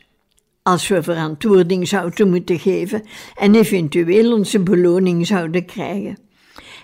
als 0.64 0.88
we 0.88 1.02
verantwoording 1.02 1.88
zouden 1.88 2.30
moeten 2.30 2.59
geven 2.59 3.02
en 3.35 3.54
eventueel 3.54 4.33
onze 4.33 4.61
beloning 4.61 5.26
zouden 5.26 5.64
krijgen. 5.64 6.18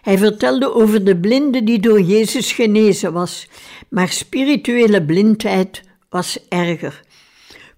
Hij 0.03 0.19
vertelde 0.19 0.75
over 0.75 1.05
de 1.05 1.17
blinde 1.17 1.65
die 1.65 1.79
door 1.79 2.01
Jezus 2.01 2.53
genezen 2.53 3.13
was, 3.13 3.49
maar 3.89 4.09
spirituele 4.09 5.05
blindheid 5.05 5.83
was 6.09 6.39
erger. 6.49 7.03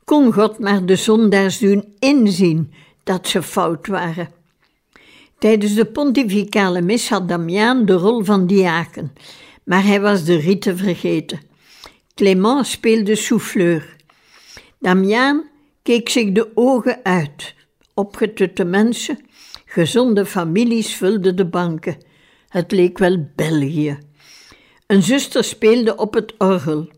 Kon 0.05 0.33
God 0.33 0.59
maar 0.59 0.87
de 0.87 0.97
zondaars 0.97 1.59
doen 1.59 1.95
inzien 1.99 2.73
dat 3.05 3.29
ze 3.29 3.43
fout 3.43 3.87
waren. 3.87 4.29
Tijdens 5.39 5.75
de 5.75 5.85
pontificale 5.85 6.81
mis 6.81 7.09
had 7.09 7.29
Damiaan 7.29 7.85
de 7.85 7.93
rol 7.93 8.25
van 8.25 8.47
diaken, 8.47 9.13
maar 9.65 9.85
hij 9.85 10.01
was 10.01 10.25
de 10.25 10.37
rite 10.37 10.77
vergeten. 10.77 11.41
Clément 12.15 12.67
speelde 12.67 13.17
souffleur. 13.17 13.97
Damiaan 14.79 15.51
keek 15.83 16.09
zich 16.09 16.33
de 16.33 16.51
ogen 16.55 17.01
uit. 17.03 17.55
Opgetutte 17.95 18.65
mensen, 18.65 19.19
gezonde 19.65 20.27
families 20.27 20.95
vulden 20.95 21.37
de 21.37 21.47
banken. 21.47 21.97
Het 22.49 22.73
leek 22.73 22.99
wel 22.99 23.31
België. 23.37 23.99
Een 24.87 25.03
zuster 25.03 25.45
speelde 25.45 25.97
op 25.97 26.15
het 26.15 26.35
orgel. 26.39 26.89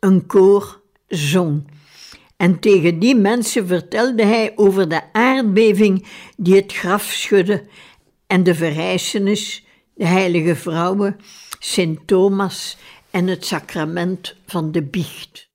Een 0.00 0.26
koor 0.26 0.80
zong. 1.08 1.64
En 2.36 2.60
tegen 2.60 2.98
die 2.98 3.16
mensen 3.16 3.66
vertelde 3.66 4.24
hij 4.24 4.52
over 4.56 4.88
de 4.88 5.12
aardbeving 5.12 6.06
die 6.36 6.54
het 6.54 6.72
graf 6.72 7.02
schudde 7.02 7.64
en 8.26 8.42
de 8.42 8.54
verrijzenis, 8.54 9.64
de 9.94 10.06
heilige 10.06 10.56
vrouwen, 10.56 11.16
Sint 11.58 12.06
Thomas 12.06 12.76
en 13.10 13.26
het 13.26 13.46
sacrament 13.46 14.36
van 14.46 14.72
de 14.72 14.82
biecht. 14.82 15.50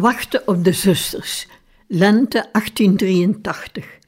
Wachten 0.00 0.42
op 0.46 0.64
de 0.64 0.72
zusters, 0.72 1.46
lente 1.86 2.48
1883. 2.52 3.98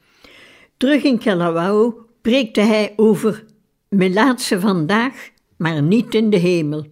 Terug 0.77 1.03
in 1.03 1.17
Kalawao 1.17 2.05
preekte 2.21 2.61
hij 2.61 2.93
over 2.95 3.45
Melaatse 3.89 4.59
vandaag, 4.59 5.29
maar 5.57 5.81
niet 5.81 6.15
in 6.15 6.29
de 6.29 6.37
hemel. 6.37 6.85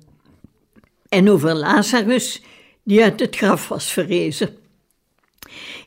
En 1.09 1.29
over 1.29 1.53
Lazarus, 1.53 2.41
die 2.83 3.03
uit 3.03 3.19
het 3.19 3.35
graf 3.35 3.67
was 3.67 3.91
verrezen. 3.91 4.49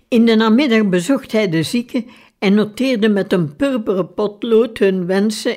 In 0.08 0.24
de 0.24 0.34
namiddag 0.34 0.88
bezocht 0.88 1.32
hij 1.32 1.48
de 1.48 1.62
zieken 1.62 2.06
en 2.38 2.54
noteerde 2.54 3.08
met 3.08 3.32
een 3.32 3.56
purperen 3.56 4.14
potlood 4.14 4.78
hun 4.78 5.06
wensen 5.06 5.56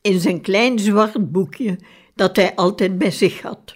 in 0.00 0.20
zijn 0.20 0.40
klein 0.40 0.78
zwart 0.78 1.32
boekje 1.32 1.78
dat 2.14 2.36
hij 2.36 2.54
altijd 2.54 2.98
bij 2.98 3.10
zich 3.10 3.42
had. 3.42 3.74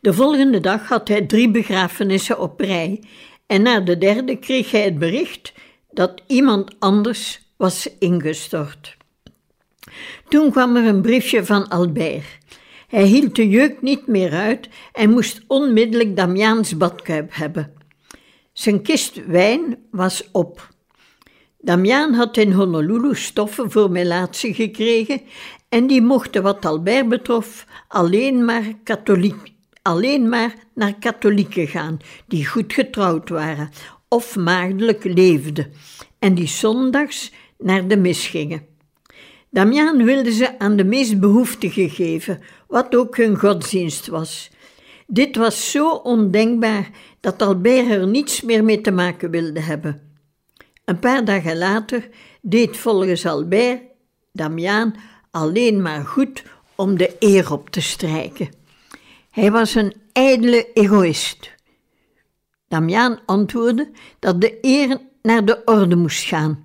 De 0.00 0.12
volgende 0.12 0.60
dag 0.60 0.88
had 0.88 1.08
hij 1.08 1.26
drie 1.26 1.50
begrafenissen 1.50 2.40
op 2.40 2.60
rij 2.60 3.02
en 3.46 3.62
na 3.62 3.80
de 3.80 3.98
derde 3.98 4.36
kreeg 4.36 4.70
hij 4.70 4.82
het 4.82 4.98
bericht 4.98 5.52
dat 5.90 6.22
iemand 6.26 6.74
anders 6.78 7.40
was 7.56 7.88
ingestort. 7.98 8.96
Toen 10.28 10.50
kwam 10.50 10.76
er 10.76 10.86
een 10.86 11.02
briefje 11.02 11.44
van 11.44 11.68
Albert. 11.68 12.38
Hij 12.88 13.04
hield 13.04 13.36
de 13.36 13.48
jeuk 13.48 13.82
niet 13.82 14.06
meer 14.06 14.32
uit 14.32 14.68
en 14.92 15.10
moest 15.10 15.40
onmiddellijk 15.46 16.16
Damiaans 16.16 16.76
badkuip 16.76 17.34
hebben. 17.34 17.72
Zijn 18.52 18.82
kist 18.82 19.26
wijn 19.26 19.78
was 19.90 20.28
op. 20.32 20.68
Damiaan 21.58 22.14
had 22.14 22.36
in 22.36 22.52
Honolulu 22.52 23.14
stoffen 23.14 23.70
voor 23.70 23.90
melaatse 23.90 24.54
gekregen 24.54 25.20
en 25.68 25.86
die 25.86 26.02
mochten 26.02 26.42
wat 26.42 26.64
Albert 26.64 27.08
betrof 27.08 27.66
alleen 27.88 28.44
maar 28.44 28.72
katholiek 28.84 29.49
alleen 29.82 30.28
maar 30.28 30.54
naar 30.74 30.94
katholieken 30.98 31.68
gaan 31.68 31.98
die 32.26 32.46
goed 32.46 32.72
getrouwd 32.72 33.28
waren 33.28 33.70
of 34.08 34.36
maagdelijk 34.36 35.04
leefden 35.04 35.72
en 36.18 36.34
die 36.34 36.48
zondags 36.48 37.32
naar 37.58 37.88
de 37.88 37.96
mis 37.96 38.26
gingen. 38.26 38.66
Damiaan 39.50 40.04
wilde 40.04 40.32
ze 40.32 40.58
aan 40.58 40.76
de 40.76 40.84
meest 40.84 41.20
behoeftigen 41.20 41.90
geven, 41.90 42.40
wat 42.68 42.96
ook 42.96 43.16
hun 43.16 43.38
godsdienst 43.38 44.06
was. 44.06 44.50
Dit 45.06 45.36
was 45.36 45.70
zo 45.70 45.88
ondenkbaar 45.90 46.90
dat 47.20 47.42
Albert 47.42 47.90
er 47.90 48.06
niets 48.06 48.40
meer 48.40 48.64
mee 48.64 48.80
te 48.80 48.90
maken 48.90 49.30
wilde 49.30 49.60
hebben. 49.60 50.00
Een 50.84 50.98
paar 50.98 51.24
dagen 51.24 51.58
later 51.58 52.08
deed 52.42 52.76
volgens 52.76 53.26
Albert 53.26 53.82
Damiaan 54.32 54.94
alleen 55.30 55.82
maar 55.82 56.04
goed 56.04 56.42
om 56.74 56.96
de 56.96 57.16
eer 57.18 57.52
op 57.52 57.70
te 57.70 57.80
strijken. 57.80 58.59
Hij 59.30 59.50
was 59.50 59.74
een 59.74 59.94
ijdele 60.12 60.72
egoïst. 60.74 61.54
Damiaan 62.68 63.18
antwoordde 63.26 63.90
dat 64.18 64.40
de 64.40 64.58
eer 64.60 64.98
naar 65.22 65.44
de 65.44 65.62
orde 65.64 65.96
moest 65.96 66.24
gaan. 66.24 66.64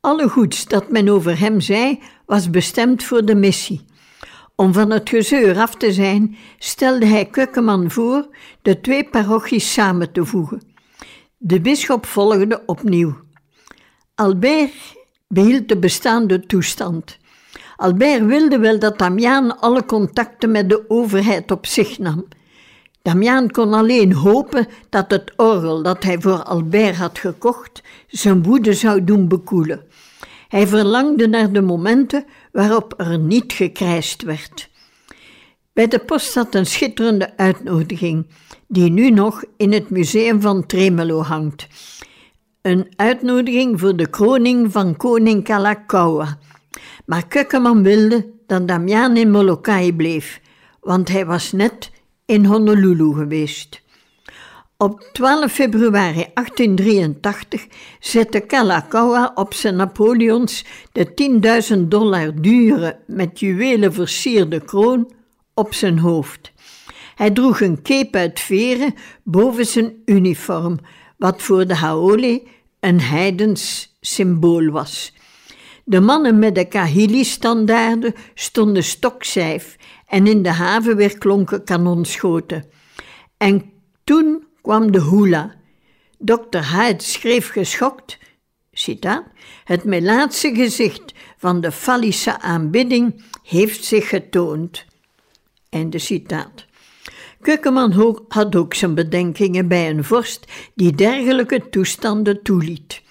Alle 0.00 0.28
goeds 0.28 0.64
dat 0.64 0.90
men 0.90 1.08
over 1.08 1.38
hem 1.38 1.60
zei, 1.60 2.02
was 2.26 2.50
bestemd 2.50 3.02
voor 3.02 3.24
de 3.24 3.34
missie. 3.34 3.84
Om 4.56 4.72
van 4.72 4.90
het 4.90 5.08
gezeur 5.08 5.58
af 5.58 5.74
te 5.74 5.92
zijn, 5.92 6.36
stelde 6.58 7.06
hij 7.06 7.26
Kukkeman 7.26 7.90
voor 7.90 8.28
de 8.62 8.80
twee 8.80 9.08
parochies 9.08 9.72
samen 9.72 10.12
te 10.12 10.24
voegen. 10.24 10.62
De 11.36 11.60
bisschop 11.60 12.06
volgde 12.06 12.62
opnieuw. 12.66 13.16
Albert 14.14 14.94
behield 15.28 15.68
de 15.68 15.78
bestaande 15.78 16.46
toestand. 16.46 17.18
Albert 17.76 18.24
wilde 18.24 18.58
wel 18.58 18.78
dat 18.78 18.98
Damiaan 18.98 19.60
alle 19.60 19.84
contacten 19.84 20.50
met 20.50 20.68
de 20.68 20.84
overheid 20.88 21.50
op 21.50 21.66
zich 21.66 21.98
nam. 21.98 22.24
Damiaan 23.02 23.50
kon 23.50 23.74
alleen 23.74 24.12
hopen 24.12 24.66
dat 24.88 25.10
het 25.10 25.32
orgel 25.36 25.82
dat 25.82 26.02
hij 26.02 26.20
voor 26.20 26.42
Albert 26.42 26.96
had 26.96 27.18
gekocht 27.18 27.82
zijn 28.08 28.42
woede 28.42 28.72
zou 28.72 29.04
doen 29.04 29.28
bekoelen. 29.28 29.82
Hij 30.48 30.66
verlangde 30.66 31.28
naar 31.28 31.52
de 31.52 31.60
momenten 31.60 32.24
waarop 32.52 32.94
er 32.96 33.18
niet 33.18 33.52
gekrijsd 33.52 34.22
werd. 34.22 34.70
Bij 35.72 35.88
de 35.88 35.98
post 35.98 36.32
zat 36.32 36.54
een 36.54 36.66
schitterende 36.66 37.36
uitnodiging, 37.36 38.26
die 38.68 38.90
nu 38.90 39.10
nog 39.10 39.44
in 39.56 39.72
het 39.72 39.90
museum 39.90 40.40
van 40.40 40.66
Tremelo 40.66 41.22
hangt. 41.22 41.66
Een 42.62 42.92
uitnodiging 42.96 43.80
voor 43.80 43.96
de 43.96 44.10
kroning 44.10 44.72
van 44.72 44.96
koning 44.96 45.44
Kalakaua. 45.44 46.38
Maar 47.06 47.26
Kukkeman 47.26 47.82
wilde 47.82 48.32
dat 48.46 48.68
Damian 48.68 49.16
in 49.16 49.30
Molokai 49.30 49.94
bleef, 49.94 50.40
want 50.80 51.08
hij 51.08 51.26
was 51.26 51.52
net 51.52 51.90
in 52.24 52.44
Honolulu 52.44 53.14
geweest. 53.14 53.82
Op 54.76 55.08
12 55.12 55.52
februari 55.52 56.26
1883 56.34 57.66
zette 58.00 58.40
Kalakaua 58.40 59.32
op 59.34 59.54
zijn 59.54 59.76
Napoleons 59.76 60.64
de 60.92 61.70
10.000 61.76 61.80
dollar 61.88 62.40
dure, 62.40 62.98
met 63.06 63.40
juwelen 63.40 63.92
versierde 63.92 64.64
kroon 64.64 65.12
op 65.54 65.74
zijn 65.74 65.98
hoofd. 65.98 66.52
Hij 67.14 67.30
droeg 67.30 67.60
een 67.60 67.82
cape 67.82 68.18
uit 68.18 68.40
veren 68.40 68.94
boven 69.22 69.66
zijn 69.66 70.02
uniform, 70.04 70.78
wat 71.18 71.42
voor 71.42 71.66
de 71.66 71.74
Haole 71.74 72.42
een 72.80 73.00
heidens 73.00 73.94
symbool 74.00 74.70
was. 74.70 75.12
De 75.84 76.00
mannen 76.00 76.38
met 76.38 76.54
de 76.54 76.64
Kahili-standaarden 76.64 78.14
stonden 78.34 78.84
stokcijf 78.84 79.76
en 80.06 80.26
in 80.26 80.42
de 80.42 80.48
haven 80.48 80.96
weer 80.96 81.18
klonken 81.18 81.64
kanonschoten. 81.64 82.64
En 83.36 83.72
toen 84.04 84.46
kwam 84.62 84.92
de 84.92 85.02
hula. 85.02 85.54
Dr. 86.18 86.58
Hyde 86.58 87.02
schreef 87.02 87.50
geschokt, 87.50 88.18
citaat, 88.72 89.24
het 89.64 89.84
melaatse 89.84 90.54
gezicht 90.54 91.14
van 91.36 91.60
de 91.60 91.72
Fallische 91.72 92.40
aanbidding 92.40 93.24
heeft 93.42 93.84
zich 93.84 94.08
getoond. 94.08 94.84
Einde 95.68 95.98
citaat. 95.98 96.66
Kukkeman 97.40 98.22
had 98.28 98.56
ook 98.56 98.74
zijn 98.74 98.94
bedenkingen 98.94 99.68
bij 99.68 99.90
een 99.90 100.04
vorst 100.04 100.46
die 100.74 100.92
dergelijke 100.94 101.68
toestanden 101.70 102.42
toeliet. 102.42 103.02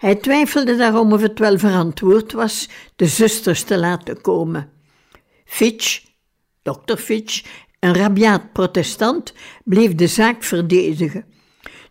Hij 0.00 0.14
twijfelde 0.14 0.76
daarom 0.76 1.12
of 1.12 1.20
het 1.20 1.38
wel 1.38 1.58
verantwoord 1.58 2.32
was 2.32 2.68
de 2.96 3.06
zusters 3.06 3.62
te 3.62 3.78
laten 3.78 4.20
komen. 4.20 4.70
Fitch, 5.44 6.02
dokter 6.62 6.96
Fitch, 6.96 7.42
een 7.80 7.94
rabiaat 7.94 8.52
protestant, 8.52 9.32
bleef 9.64 9.94
de 9.94 10.06
zaak 10.06 10.42
verdedigen. 10.42 11.24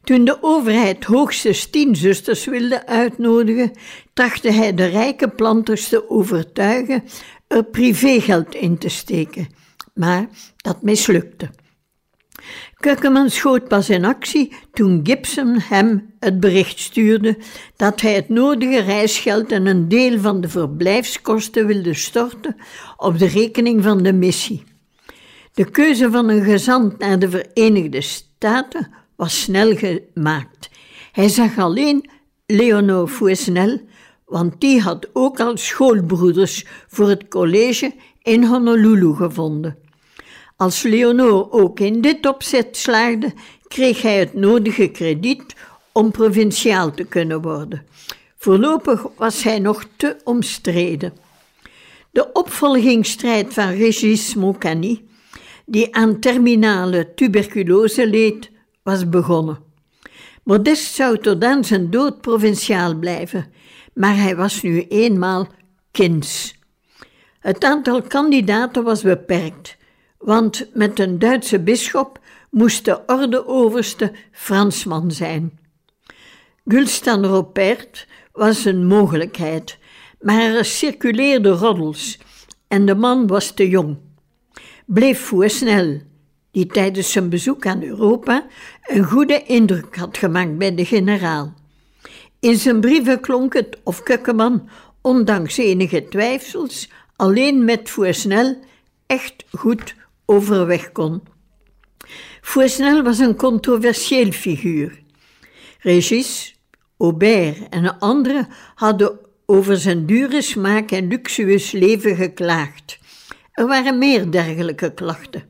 Toen 0.03 0.25
de 0.25 0.37
overheid 0.41 1.03
hoogstens 1.03 1.69
tien 1.69 1.95
zusters 1.95 2.45
wilde 2.45 2.87
uitnodigen, 2.87 3.71
trachtte 4.13 4.51
hij 4.51 4.73
de 4.73 4.85
rijke 4.85 5.27
planters 5.27 5.89
te 5.89 6.09
overtuigen 6.09 7.03
er 7.47 7.63
privégeld 7.63 8.55
in 8.55 8.77
te 8.77 8.89
steken. 8.89 9.47
Maar 9.93 10.27
dat 10.57 10.81
mislukte. 10.81 11.49
Kukkeman 12.79 13.29
schoot 13.29 13.67
pas 13.67 13.89
in 13.89 14.05
actie 14.05 14.53
toen 14.73 14.99
Gibson 15.03 15.59
hem 15.59 16.13
het 16.19 16.39
bericht 16.39 16.79
stuurde 16.79 17.37
dat 17.75 18.01
hij 18.01 18.13
het 18.13 18.29
nodige 18.29 18.79
reisgeld 18.81 19.51
en 19.51 19.65
een 19.65 19.87
deel 19.87 20.19
van 20.19 20.41
de 20.41 20.49
verblijfskosten 20.49 21.67
wilde 21.67 21.93
storten 21.93 22.55
op 22.97 23.17
de 23.17 23.27
rekening 23.27 23.83
van 23.83 24.03
de 24.03 24.13
missie. 24.13 24.63
De 25.53 25.69
keuze 25.71 26.11
van 26.11 26.29
een 26.29 26.43
gezant 26.43 26.99
naar 26.99 27.19
de 27.19 27.29
Verenigde 27.29 28.01
Staten 28.01 28.91
was 29.15 29.41
snel 29.41 29.75
gemaakt. 29.75 30.69
Hij 31.11 31.27
zag 31.27 31.57
alleen 31.57 32.09
Leonor 32.45 33.07
Fouesnel, 33.07 33.81
want 34.25 34.61
die 34.61 34.81
had 34.81 35.09
ook 35.13 35.39
al 35.39 35.57
schoolbroeders 35.57 36.65
voor 36.87 37.09
het 37.09 37.27
college 37.27 37.93
in 38.21 38.43
Honolulu 38.43 39.15
gevonden. 39.15 39.88
Als 40.59 40.81
Leonor 40.83 41.51
ook 41.51 41.79
in 41.79 42.01
dit 42.01 42.25
opzet 42.25 42.77
slaagde, 42.77 43.33
kreeg 43.67 44.01
hij 44.01 44.19
het 44.19 44.33
nodige 44.33 44.87
krediet 44.87 45.55
om 45.91 46.11
provinciaal 46.11 46.91
te 46.91 47.03
kunnen 47.03 47.41
worden. 47.41 47.85
Voorlopig 48.37 49.05
was 49.15 49.43
hij 49.43 49.59
nog 49.59 49.85
te 49.95 50.17
omstreden. 50.23 51.13
De 52.11 52.31
opvolgingsstrijd 52.31 53.53
van 53.53 53.69
Régis 53.69 54.35
Mocani, 54.35 55.09
die 55.65 55.95
aan 55.95 56.19
terminale 56.19 57.13
tuberculose 57.13 58.07
leed, 58.07 58.51
was 58.83 59.09
begonnen. 59.09 59.59
Modest 60.43 60.93
zou 60.93 61.17
tot 61.17 61.43
aan 61.43 61.63
zijn 61.65 61.89
dood 61.89 62.21
provinciaal 62.21 62.95
blijven, 62.95 63.51
maar 63.93 64.17
hij 64.17 64.35
was 64.35 64.61
nu 64.61 64.85
eenmaal 64.87 65.47
kinds. 65.91 66.55
Het 67.39 67.63
aantal 67.63 68.01
kandidaten 68.01 68.83
was 68.83 69.01
beperkt 69.01 69.77
want 70.19 70.69
met 70.73 70.99
een 70.99 71.19
Duitse 71.19 71.60
bisschop 71.60 72.19
moest 72.49 72.86
de 72.86 73.05
ordeoverste 73.05 74.12
Fransman 74.32 75.12
zijn. 75.12 75.60
Gulstan 76.65 77.25
Ropert 77.25 78.08
was 78.32 78.65
een 78.65 78.88
mogelijkheid, 78.88 79.77
maar 80.21 80.41
er 80.41 80.65
circuleerden 80.65 81.53
roddels 81.53 82.19
en 82.67 82.86
de 82.86 82.95
man 82.95 83.27
was 83.27 83.51
te 83.51 83.69
jong. 83.69 83.97
Bleef 84.86 85.19
Fouesnel, 85.19 86.01
die 86.51 86.65
tijdens 86.65 87.12
zijn 87.12 87.29
bezoek 87.29 87.65
aan 87.65 87.84
Europa 87.84 88.45
een 88.88 89.03
goede 89.03 89.43
indruk 89.43 89.95
had 89.95 90.17
gemaakt 90.17 90.58
bij 90.58 90.75
de 90.75 90.86
generaal. 90.86 91.53
In 92.39 92.55
zijn 92.55 92.82
brieven 92.82 93.19
klonk 93.19 93.53
het 93.53 93.77
of 93.84 94.03
Kukkeman, 94.03 94.69
ondanks 95.01 95.58
enige 95.58 96.08
twijfels, 96.10 96.89
alleen 97.15 97.65
met 97.65 97.89
Fouesnel 97.89 98.58
echt 99.05 99.43
goed 99.51 99.95
overweg 100.29 100.91
kon. 100.91 101.21
Fouesnel 102.41 103.03
was 103.03 103.19
een 103.19 103.35
controversieel 103.35 104.31
figuur. 104.31 104.99
Regis, 105.79 106.55
Aubert 106.97 107.69
en 107.69 107.99
anderen 107.99 108.47
hadden 108.75 109.19
over 109.45 109.77
zijn 109.77 110.05
dure 110.05 110.41
smaak 110.41 110.91
en 110.91 111.07
luxueus 111.07 111.71
leven 111.71 112.15
geklaagd. 112.15 112.99
Er 113.51 113.67
waren 113.67 113.97
meer 113.97 114.31
dergelijke 114.31 114.93
klachten. 114.93 115.43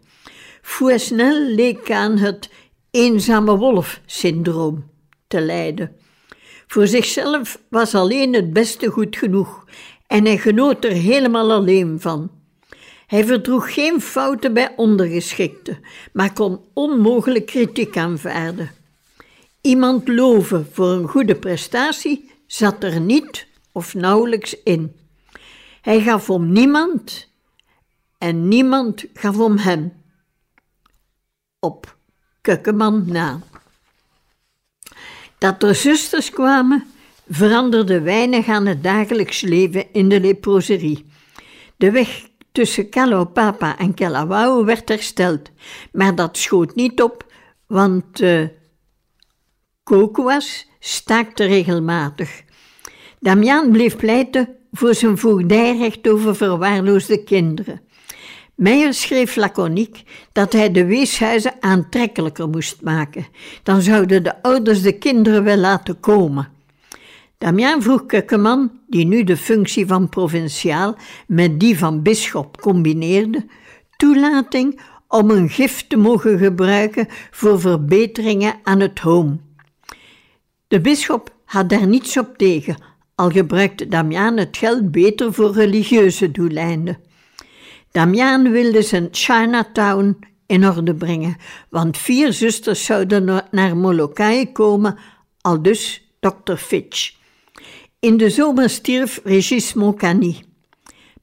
Fouesnel 0.62 1.42
leek 1.42 1.92
aan 1.92 2.18
het 2.18 2.50
eenzame 2.92 3.58
wolf-syndroom 3.58 4.92
te 5.28 5.42
lijden. 5.42 5.96
Voor 6.68 6.88
zichzelf 6.88 7.62
was 7.70 7.96
alleen 7.96 8.34
het 8.34 8.54
beste 8.54 8.88
goed 8.88 9.18
genoeg 9.18 9.66
en 10.08 10.26
hij 10.26 10.38
genoot 10.38 10.86
er 10.86 10.92
helemaal 10.92 11.52
alleen 11.52 12.00
van. 12.00 12.39
Hij 13.10 13.26
verdroeg 13.26 13.74
geen 13.74 14.02
fouten 14.02 14.54
bij 14.54 14.74
ondergeschikten, 14.76 15.80
maar 16.14 16.34
kon 16.34 16.66
onmogelijk 16.74 17.46
kritiek 17.46 17.98
aanvaarden. 17.98 18.72
Iemand 19.62 20.08
loven 20.08 20.68
voor 20.72 20.90
een 20.92 21.08
goede 21.08 21.36
prestatie 21.36 22.32
zat 22.48 22.84
er 22.84 23.00
niet 23.00 23.48
of 23.72 23.94
nauwelijks 23.94 24.64
in. 24.64 24.96
Hij 25.82 26.02
gaf 26.02 26.30
om 26.30 26.52
niemand 26.52 27.30
en 28.18 28.48
niemand 28.48 29.06
gaf 29.14 29.38
om 29.38 29.58
hem. 29.58 29.94
Op 31.60 31.98
Kukkeman 32.42 33.04
na. 33.08 33.40
Dat 35.38 35.64
er 35.64 35.76
zusters 35.76 36.30
kwamen, 36.30 36.84
veranderde 37.30 38.02
weinig 38.02 38.48
aan 38.48 38.66
het 38.66 38.84
dagelijks 38.84 39.42
leven 39.42 39.94
in 39.94 40.10
de 40.10 40.20
leproserie. 40.20 41.06
De 41.78 41.92
weg 41.92 42.29
tussen 42.52 42.90
Papa 43.34 43.78
en 43.78 43.94
Kalawao 43.94 44.66
werd 44.66 44.90
hersteld, 44.90 45.50
maar 45.92 46.16
dat 46.16 46.38
schoot 46.38 46.76
niet 46.76 47.02
op, 47.02 47.26
want 47.68 48.22
uh, 48.22 48.48
Kokoas 49.84 50.68
staakte 50.80 51.46
regelmatig. 51.46 52.44
Damian 53.20 53.72
bleef 53.72 53.96
pleiten 53.96 54.56
voor 54.72 54.94
zijn 54.96 55.18
voogdijrecht 55.18 56.10
over 56.10 56.36
verwaarloosde 56.36 57.24
kinderen. 57.24 57.82
Meijer 58.56 58.94
schreef 58.94 59.36
laconiek 59.36 60.04
dat 60.32 60.54
hij 60.54 60.72
de 60.72 60.86
weeshuizen 60.86 61.54
aantrekkelijker 61.60 62.50
moest 62.50 62.82
maken. 62.82 63.28
Dan 63.64 63.82
zouden 63.82 64.24
de 64.24 64.42
ouders 64.42 64.82
de 64.82 64.98
kinderen 64.98 65.44
wel 65.44 65.58
laten 65.58 66.00
komen. 66.00 66.59
Damiaan 67.40 67.82
vroeg 67.82 68.06
Kukkeman, 68.06 68.72
die 68.88 69.06
nu 69.06 69.24
de 69.24 69.38
functie 69.38 69.88
van 69.88 70.10
provinciaal 70.10 70.98
met 71.28 71.60
die 71.60 71.78
van 71.78 72.02
bisschop 72.02 72.62
combineerde, 72.62 73.46
toelating 73.98 74.80
om 75.08 75.30
een 75.30 75.50
gift 75.50 75.90
te 75.90 75.98
mogen 75.98 76.38
gebruiken 76.38 77.08
voor 77.32 77.60
verbeteringen 77.60 78.60
aan 78.64 78.80
het 78.80 79.00
home. 79.00 79.38
De 80.68 80.82
bisschop 80.82 81.34
had 81.46 81.70
daar 81.70 81.88
niets 81.88 82.18
op 82.18 82.38
tegen, 82.38 82.78
al 83.16 83.30
gebruikte 83.30 83.88
Damiaan 83.88 84.38
het 84.38 84.58
geld 84.58 84.92
beter 84.92 85.34
voor 85.34 85.54
religieuze 85.54 86.32
doeleinden. 86.32 86.98
Damiaan 87.92 88.52
wilde 88.52 88.82
zijn 88.82 89.08
Chinatown 89.12 90.20
in 90.46 90.68
orde 90.68 90.96
brengen, 90.96 91.38
want 91.70 91.98
vier 91.98 92.34
zusters 92.34 92.86
zouden 92.86 93.44
naar 93.52 93.78
Molokai 93.78 94.52
komen, 94.52 94.98
al 95.42 95.62
dus 95.62 96.12
Dr. 96.20 96.56
Fitch. 96.56 97.18
In 98.02 98.18
de 98.18 98.30
zomer 98.30 98.70
stierf 98.70 99.20
Régis 99.24 99.74
Moncani. 99.74 100.44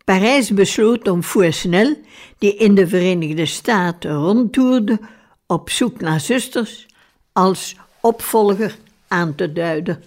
Parijs 0.05 0.51
besloot 0.51 1.09
om 1.09 1.23
Fouesnel, 1.23 1.97
die 2.39 2.57
in 2.57 2.75
de 2.75 2.89
Verenigde 2.89 3.47
Staten 3.47 4.15
rondtoerde, 4.15 5.01
op 5.47 5.71
zoek 5.71 6.01
naar 6.01 6.21
zusters, 6.21 6.87
als 7.33 7.77
opvolger 8.01 8.79
aan 9.09 9.35
te 9.35 9.53
duiden. 9.53 10.03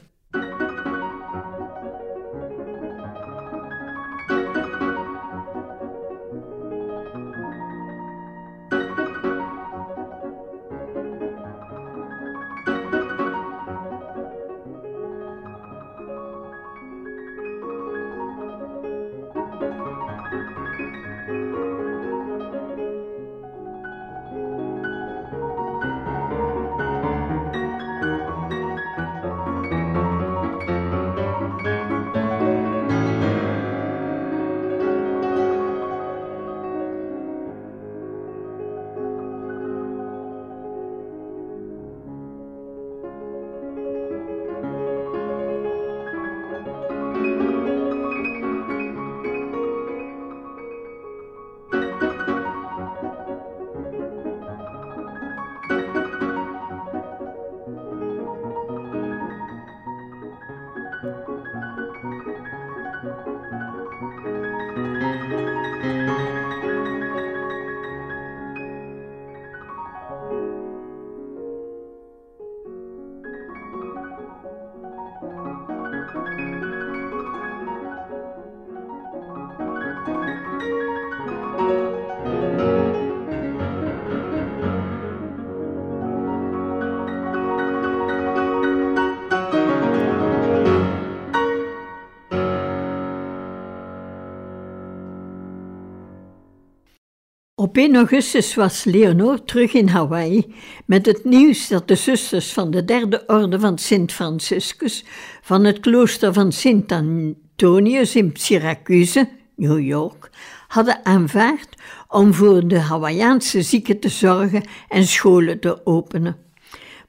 Op 97.69 97.77
1 97.77 97.95
augustus 97.95 98.55
was 98.55 98.83
Leonor 98.83 99.43
terug 99.43 99.73
in 99.73 99.87
Hawaii 99.87 100.55
met 100.85 101.05
het 101.05 101.23
nieuws 101.23 101.67
dat 101.67 101.87
de 101.87 101.95
zusters 101.95 102.53
van 102.53 102.71
de 102.71 102.85
derde 102.85 103.23
orde 103.27 103.59
van 103.59 103.77
Sint 103.77 104.11
Franciscus 104.11 105.05
van 105.41 105.63
het 105.63 105.79
klooster 105.79 106.33
van 106.33 106.51
Sint 106.51 106.91
Antonius 106.91 108.15
in 108.15 108.31
Syracuse, 108.33 109.29
New 109.55 109.79
York, 109.79 110.29
hadden 110.67 111.05
aanvaard 111.05 111.67
om 112.07 112.33
voor 112.33 112.67
de 112.67 112.79
Hawaïaanse 112.79 113.61
zieken 113.61 113.99
te 113.99 114.09
zorgen 114.09 114.63
en 114.87 115.03
scholen 115.03 115.59
te 115.59 115.85
openen. 115.85 116.37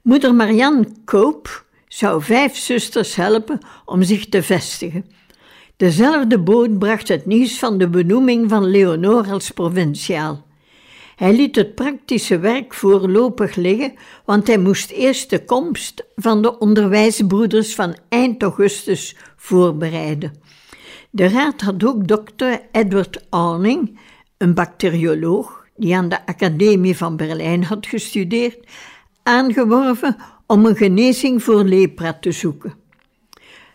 Moeder 0.01 0.35
Marianne 0.35 0.87
Koop 1.05 1.65
zou 1.87 2.23
vijf 2.23 2.57
zusters 2.57 3.15
helpen 3.15 3.59
om 3.85 4.03
zich 4.03 4.29
te 4.29 4.43
vestigen. 4.43 5.05
Dezelfde 5.77 6.39
boot 6.39 6.79
bracht 6.79 7.07
het 7.07 7.25
nieuws 7.25 7.59
van 7.59 7.77
de 7.77 7.89
benoeming 7.89 8.49
van 8.49 8.65
Leonor 8.65 9.31
als 9.31 9.51
provinciaal. 9.51 10.49
Hij 11.21 11.35
liet 11.35 11.55
het 11.55 11.75
praktische 11.75 12.39
werk 12.39 12.73
voorlopig 12.73 13.55
liggen, 13.55 13.93
want 14.25 14.47
hij 14.47 14.57
moest 14.57 14.91
eerst 14.91 15.29
de 15.29 15.45
komst 15.45 16.03
van 16.15 16.41
de 16.41 16.57
onderwijsbroeders 16.57 17.75
van 17.75 17.95
eind 18.09 18.41
augustus 18.41 19.15
voorbereiden. 19.35 20.33
De 21.09 21.27
raad 21.27 21.61
had 21.61 21.85
ook 21.85 22.07
dokter 22.07 22.61
Edward 22.71 23.25
Arning, 23.29 23.99
een 24.37 24.53
bacterioloog 24.53 25.65
die 25.75 25.95
aan 25.95 26.09
de 26.09 26.25
Academie 26.25 26.97
van 26.97 27.17
Berlijn 27.17 27.63
had 27.63 27.87
gestudeerd, 27.87 28.67
aangeworven 29.23 30.15
om 30.47 30.65
een 30.65 30.75
genezing 30.75 31.43
voor 31.43 31.63
lepra 31.63 32.13
te 32.13 32.31
zoeken. 32.31 32.73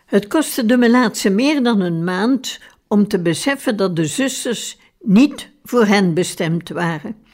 Het 0.05 0.27
kostte 0.27 0.65
de 0.65 0.77
Melaatse 0.77 1.29
meer 1.29 1.63
dan 1.63 1.79
een 1.81 2.03
maand 2.03 2.59
om 2.87 3.07
te 3.07 3.21
beseffen 3.21 3.77
dat 3.77 3.95
de 3.95 4.05
zusters 4.05 4.79
niet 5.01 5.49
voor 5.63 5.85
hen 5.85 6.13
bestemd 6.13 6.69
waren. 6.69 7.25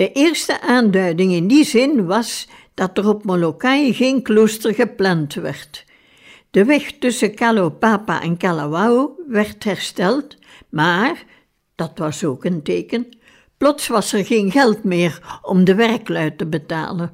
De 0.00 0.12
eerste 0.12 0.60
aanduiding 0.60 1.32
in 1.32 1.46
die 1.46 1.64
zin 1.64 2.06
was 2.06 2.48
dat 2.74 2.98
er 2.98 3.08
op 3.08 3.24
Molokai 3.24 3.94
geen 3.94 4.22
klooster 4.22 4.74
gepland 4.74 5.34
werd. 5.34 5.84
De 6.50 6.64
weg 6.64 6.92
tussen 6.98 7.34
Kalopapa 7.34 8.22
en 8.22 8.36
Kalawao 8.36 9.16
werd 9.28 9.64
hersteld, 9.64 10.36
maar, 10.68 11.24
dat 11.74 11.98
was 11.98 12.24
ook 12.24 12.44
een 12.44 12.62
teken, 12.62 13.08
plots 13.56 13.88
was 13.88 14.12
er 14.12 14.24
geen 14.24 14.50
geld 14.50 14.84
meer 14.84 15.40
om 15.42 15.64
de 15.64 15.74
werklui 15.74 16.36
te 16.36 16.46
betalen. 16.46 17.12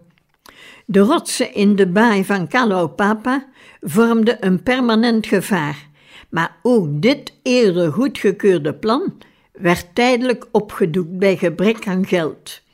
De 0.85 1.01
rotsen 1.01 1.55
in 1.55 1.77
de 1.77 1.87
baai 1.87 2.25
van 2.25 2.49
Kalopapa 2.49 3.47
vormden 3.81 4.47
een 4.47 4.63
permanent 4.63 5.27
gevaar, 5.27 5.89
maar 6.29 6.57
ook 6.63 7.03
dit 7.03 7.33
eerder 7.43 7.93
goedgekeurde 7.93 8.75
plan 8.75 9.19
werd 9.53 9.95
tijdelijk 9.95 10.47
opgedoekt 10.53 11.19
bij 11.19 11.37
gebrek 11.37 11.87
aan 11.87 12.07
geld. 12.07 12.65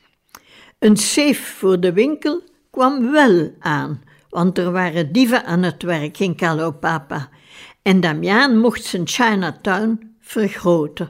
Een 0.83 0.97
safe 0.97 1.43
voor 1.43 1.79
de 1.79 1.93
winkel 1.93 2.41
kwam 2.71 3.11
wel 3.11 3.51
aan, 3.59 4.01
want 4.29 4.57
er 4.57 4.71
waren 4.71 5.11
dieven 5.11 5.45
aan 5.45 5.63
het 5.63 5.83
werk 5.83 6.19
in 6.19 6.35
Kalopapa 6.35 7.29
en 7.81 7.99
Damiaan 7.99 8.57
mocht 8.57 8.83
zijn 8.83 9.07
Chinatown 9.07 10.15
vergroten. 10.19 11.09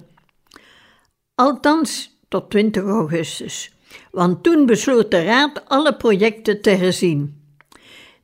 Althans 1.35 2.19
tot 2.27 2.49
20 2.49 2.83
augustus, 2.83 3.73
want 4.11 4.43
toen 4.43 4.65
besloot 4.65 5.11
de 5.11 5.23
raad 5.23 5.69
alle 5.69 5.95
projecten 5.95 6.61
te 6.61 6.69
herzien. 6.69 7.41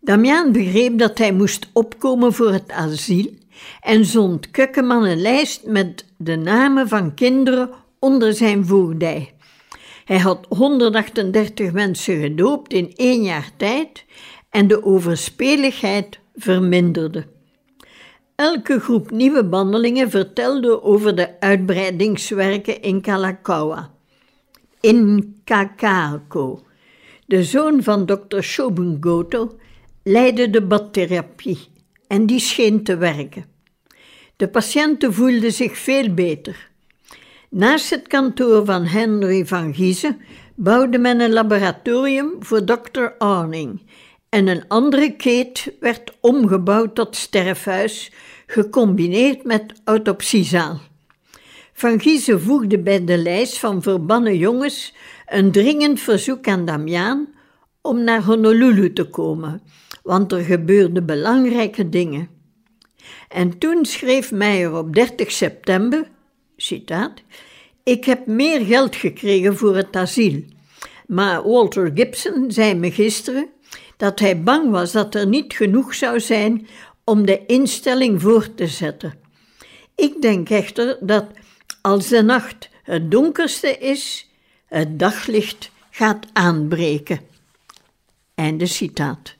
Damiaan 0.02 0.52
begreep 0.52 0.98
dat 0.98 1.18
hij 1.18 1.34
moest 1.34 1.70
opkomen 1.74 2.34
voor 2.34 2.52
het 2.52 2.72
asiel 2.72 3.34
en 3.82 4.06
zond 4.06 4.52
Kukkeman 4.52 5.06
een 5.06 5.22
lijst 5.22 5.66
met 5.66 6.06
de 6.18 6.36
namen 6.36 6.88
van 6.88 7.14
kinderen 7.14 7.70
onder 8.00 8.34
zijn 8.34 8.66
voogdij. 8.66 9.34
Hij 10.10 10.20
had 10.20 10.46
138 10.50 11.72
mensen 11.72 12.22
gedoopt 12.22 12.74
in 12.74 12.94
één 12.96 13.24
jaar 13.24 13.52
tijd 13.58 14.06
en 14.50 14.68
de 14.68 14.84
overspeligheid 14.84 16.20
verminderde. 16.36 17.28
Elke 18.36 18.80
groep 18.80 19.12
nieuwe 19.12 19.46
bandelingen 19.46 20.10
vertelde 20.10 20.84
over 20.84 21.16
de 21.16 21.40
uitbreidingswerken 21.40 22.82
in 22.82 23.02
Kalakaua. 23.02 23.92
In 24.82 25.36
Kakako, 25.44 26.64
de 27.26 27.44
zoon 27.44 27.84
van 27.84 28.06
dokter 28.06 28.44
Shobun 28.44 28.98
Goto, 29.00 29.58
leidde 30.04 30.50
de 30.50 30.62
badtherapie 30.62 31.68
en 32.08 32.26
die 32.26 32.40
scheen 32.40 32.84
te 32.84 32.98
werken. 32.98 33.46
De 34.36 34.48
patiënten 34.48 35.14
voelden 35.14 35.52
zich 35.52 35.78
veel 35.78 36.14
beter. 36.14 36.69
Naast 37.50 37.90
het 37.90 38.08
kantoor 38.08 38.66
van 38.66 38.86
Henry 38.86 39.46
van 39.46 39.74
Giezen 39.74 40.22
bouwde 40.56 40.98
men 40.98 41.20
een 41.20 41.34
laboratorium 41.34 42.36
voor 42.40 42.66
dokter 42.66 43.18
Arning 43.18 43.82
en 44.30 44.48
een 44.48 44.68
andere 44.68 45.16
keet 45.16 45.74
werd 45.80 46.18
omgebouwd 46.20 46.96
tot 46.96 47.16
sterfhuis, 47.16 48.12
gecombineerd 48.48 49.44
met 49.44 49.74
autopsiezaal. 49.84 50.80
Van 51.74 52.00
Giezen 52.00 52.42
voegde 52.42 52.80
bij 52.80 53.06
de 53.06 53.18
lijst 53.18 53.60
van 53.60 53.82
verbannen 53.82 54.38
jongens 54.38 54.96
een 55.26 55.52
dringend 55.52 56.00
verzoek 56.00 56.48
aan 56.48 56.66
Damiaan 56.66 57.28
om 57.82 58.04
naar 58.04 58.24
Honolulu 58.24 58.94
te 58.94 59.10
komen, 59.10 59.62
want 60.04 60.32
er 60.32 60.44
gebeurden 60.44 61.06
belangrijke 61.06 61.90
dingen. 61.90 62.30
En 63.30 63.58
toen 63.58 63.86
schreef 63.86 64.32
Meijer 64.32 64.78
op 64.78 64.96
30 64.96 65.32
september, 65.32 66.08
citaat, 66.62 67.22
ik 67.84 68.06
heb 68.06 68.26
meer 68.26 68.66
geld 68.66 68.96
gekregen 68.96 69.58
voor 69.58 69.76
het 69.76 69.96
asiel, 69.96 70.44
maar 71.08 71.48
Walter 71.48 71.92
Gibson 71.94 72.52
zei 72.52 72.76
me 72.76 72.92
gisteren 72.92 73.50
dat 73.98 74.20
hij 74.20 74.44
bang 74.44 74.72
was 74.72 74.92
dat 74.92 75.16
er 75.16 75.28
niet 75.28 75.54
genoeg 75.54 75.96
zou 75.96 76.20
zijn 76.20 76.68
om 77.04 77.26
de 77.26 77.46
instelling 77.46 78.22
voor 78.22 78.56
te 78.56 78.68
zetten. 78.68 79.14
Ik 79.96 80.22
denk 80.22 80.50
echter 80.50 80.98
dat 81.02 81.26
als 81.82 82.08
de 82.08 82.24
nacht 82.24 82.70
het 82.84 83.12
donkerste 83.12 83.78
is, 83.78 84.30
het 84.66 85.00
daglicht 85.00 85.72
gaat 85.90 86.26
aanbreken. 86.34 87.20
Einde 88.36 88.66
citaat. 88.66 89.36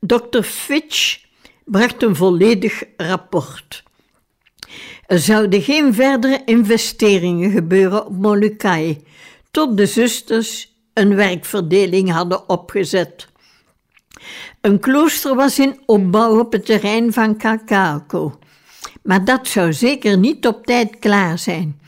Dr. 0.00 0.42
Fitch 0.42 1.24
bracht 1.64 2.02
een 2.02 2.16
volledig 2.16 2.82
rapport. 2.96 3.82
Er 5.06 5.18
zouden 5.18 5.62
geen 5.62 5.94
verdere 5.94 6.42
investeringen 6.44 7.50
gebeuren 7.50 8.06
op 8.06 8.16
Molukai, 8.16 9.02
tot 9.50 9.76
de 9.76 9.86
zusters 9.86 10.76
een 10.94 11.14
werkverdeling 11.14 12.10
hadden 12.10 12.48
opgezet. 12.48 13.28
Een 14.60 14.80
klooster 14.80 15.34
was 15.34 15.58
in 15.58 15.80
opbouw 15.86 16.38
op 16.38 16.52
het 16.52 16.66
terrein 16.66 17.12
van 17.12 17.36
Kakako, 17.36 18.38
maar 19.02 19.24
dat 19.24 19.48
zou 19.48 19.72
zeker 19.72 20.18
niet 20.18 20.46
op 20.46 20.66
tijd 20.66 20.98
klaar 20.98 21.38
zijn. 21.38 21.80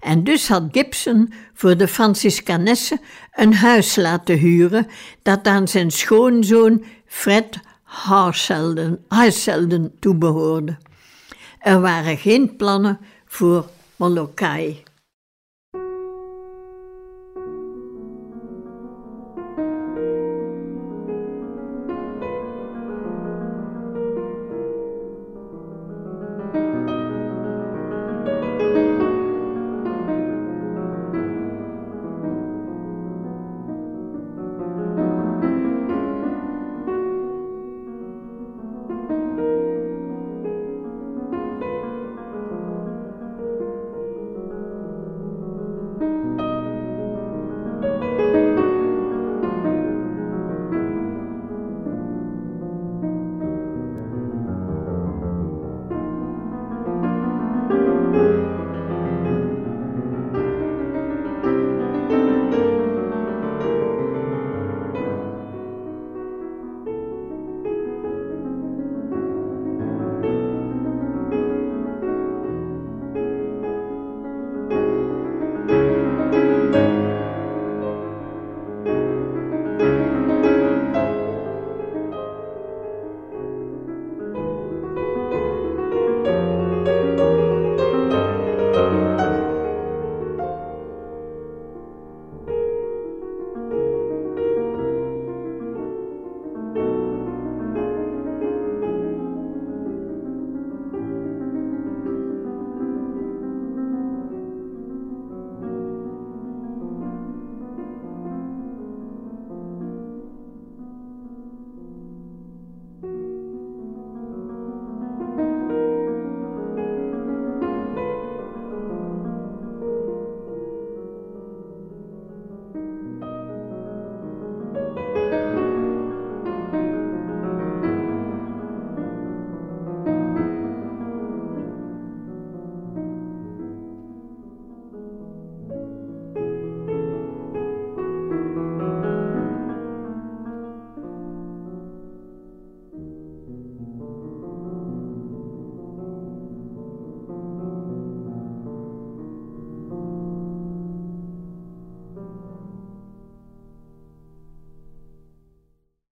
En 0.00 0.24
dus 0.24 0.48
had 0.48 0.68
Gibson 0.70 1.32
voor 1.54 1.76
de 1.76 1.88
Franciscanessen 1.88 3.00
een 3.32 3.54
huis 3.54 3.96
laten 3.96 4.38
huren 4.38 4.86
dat 5.22 5.46
aan 5.46 5.68
zijn 5.68 5.90
schoonzoon 5.90 6.84
Fred 7.06 7.60
Haarselden 9.08 9.92
toebehoorde. 9.98 10.78
Er 11.60 11.80
waren 11.80 12.16
geen 12.16 12.56
plannen 12.56 12.98
voor 13.26 13.68
Molokai. 13.96 14.82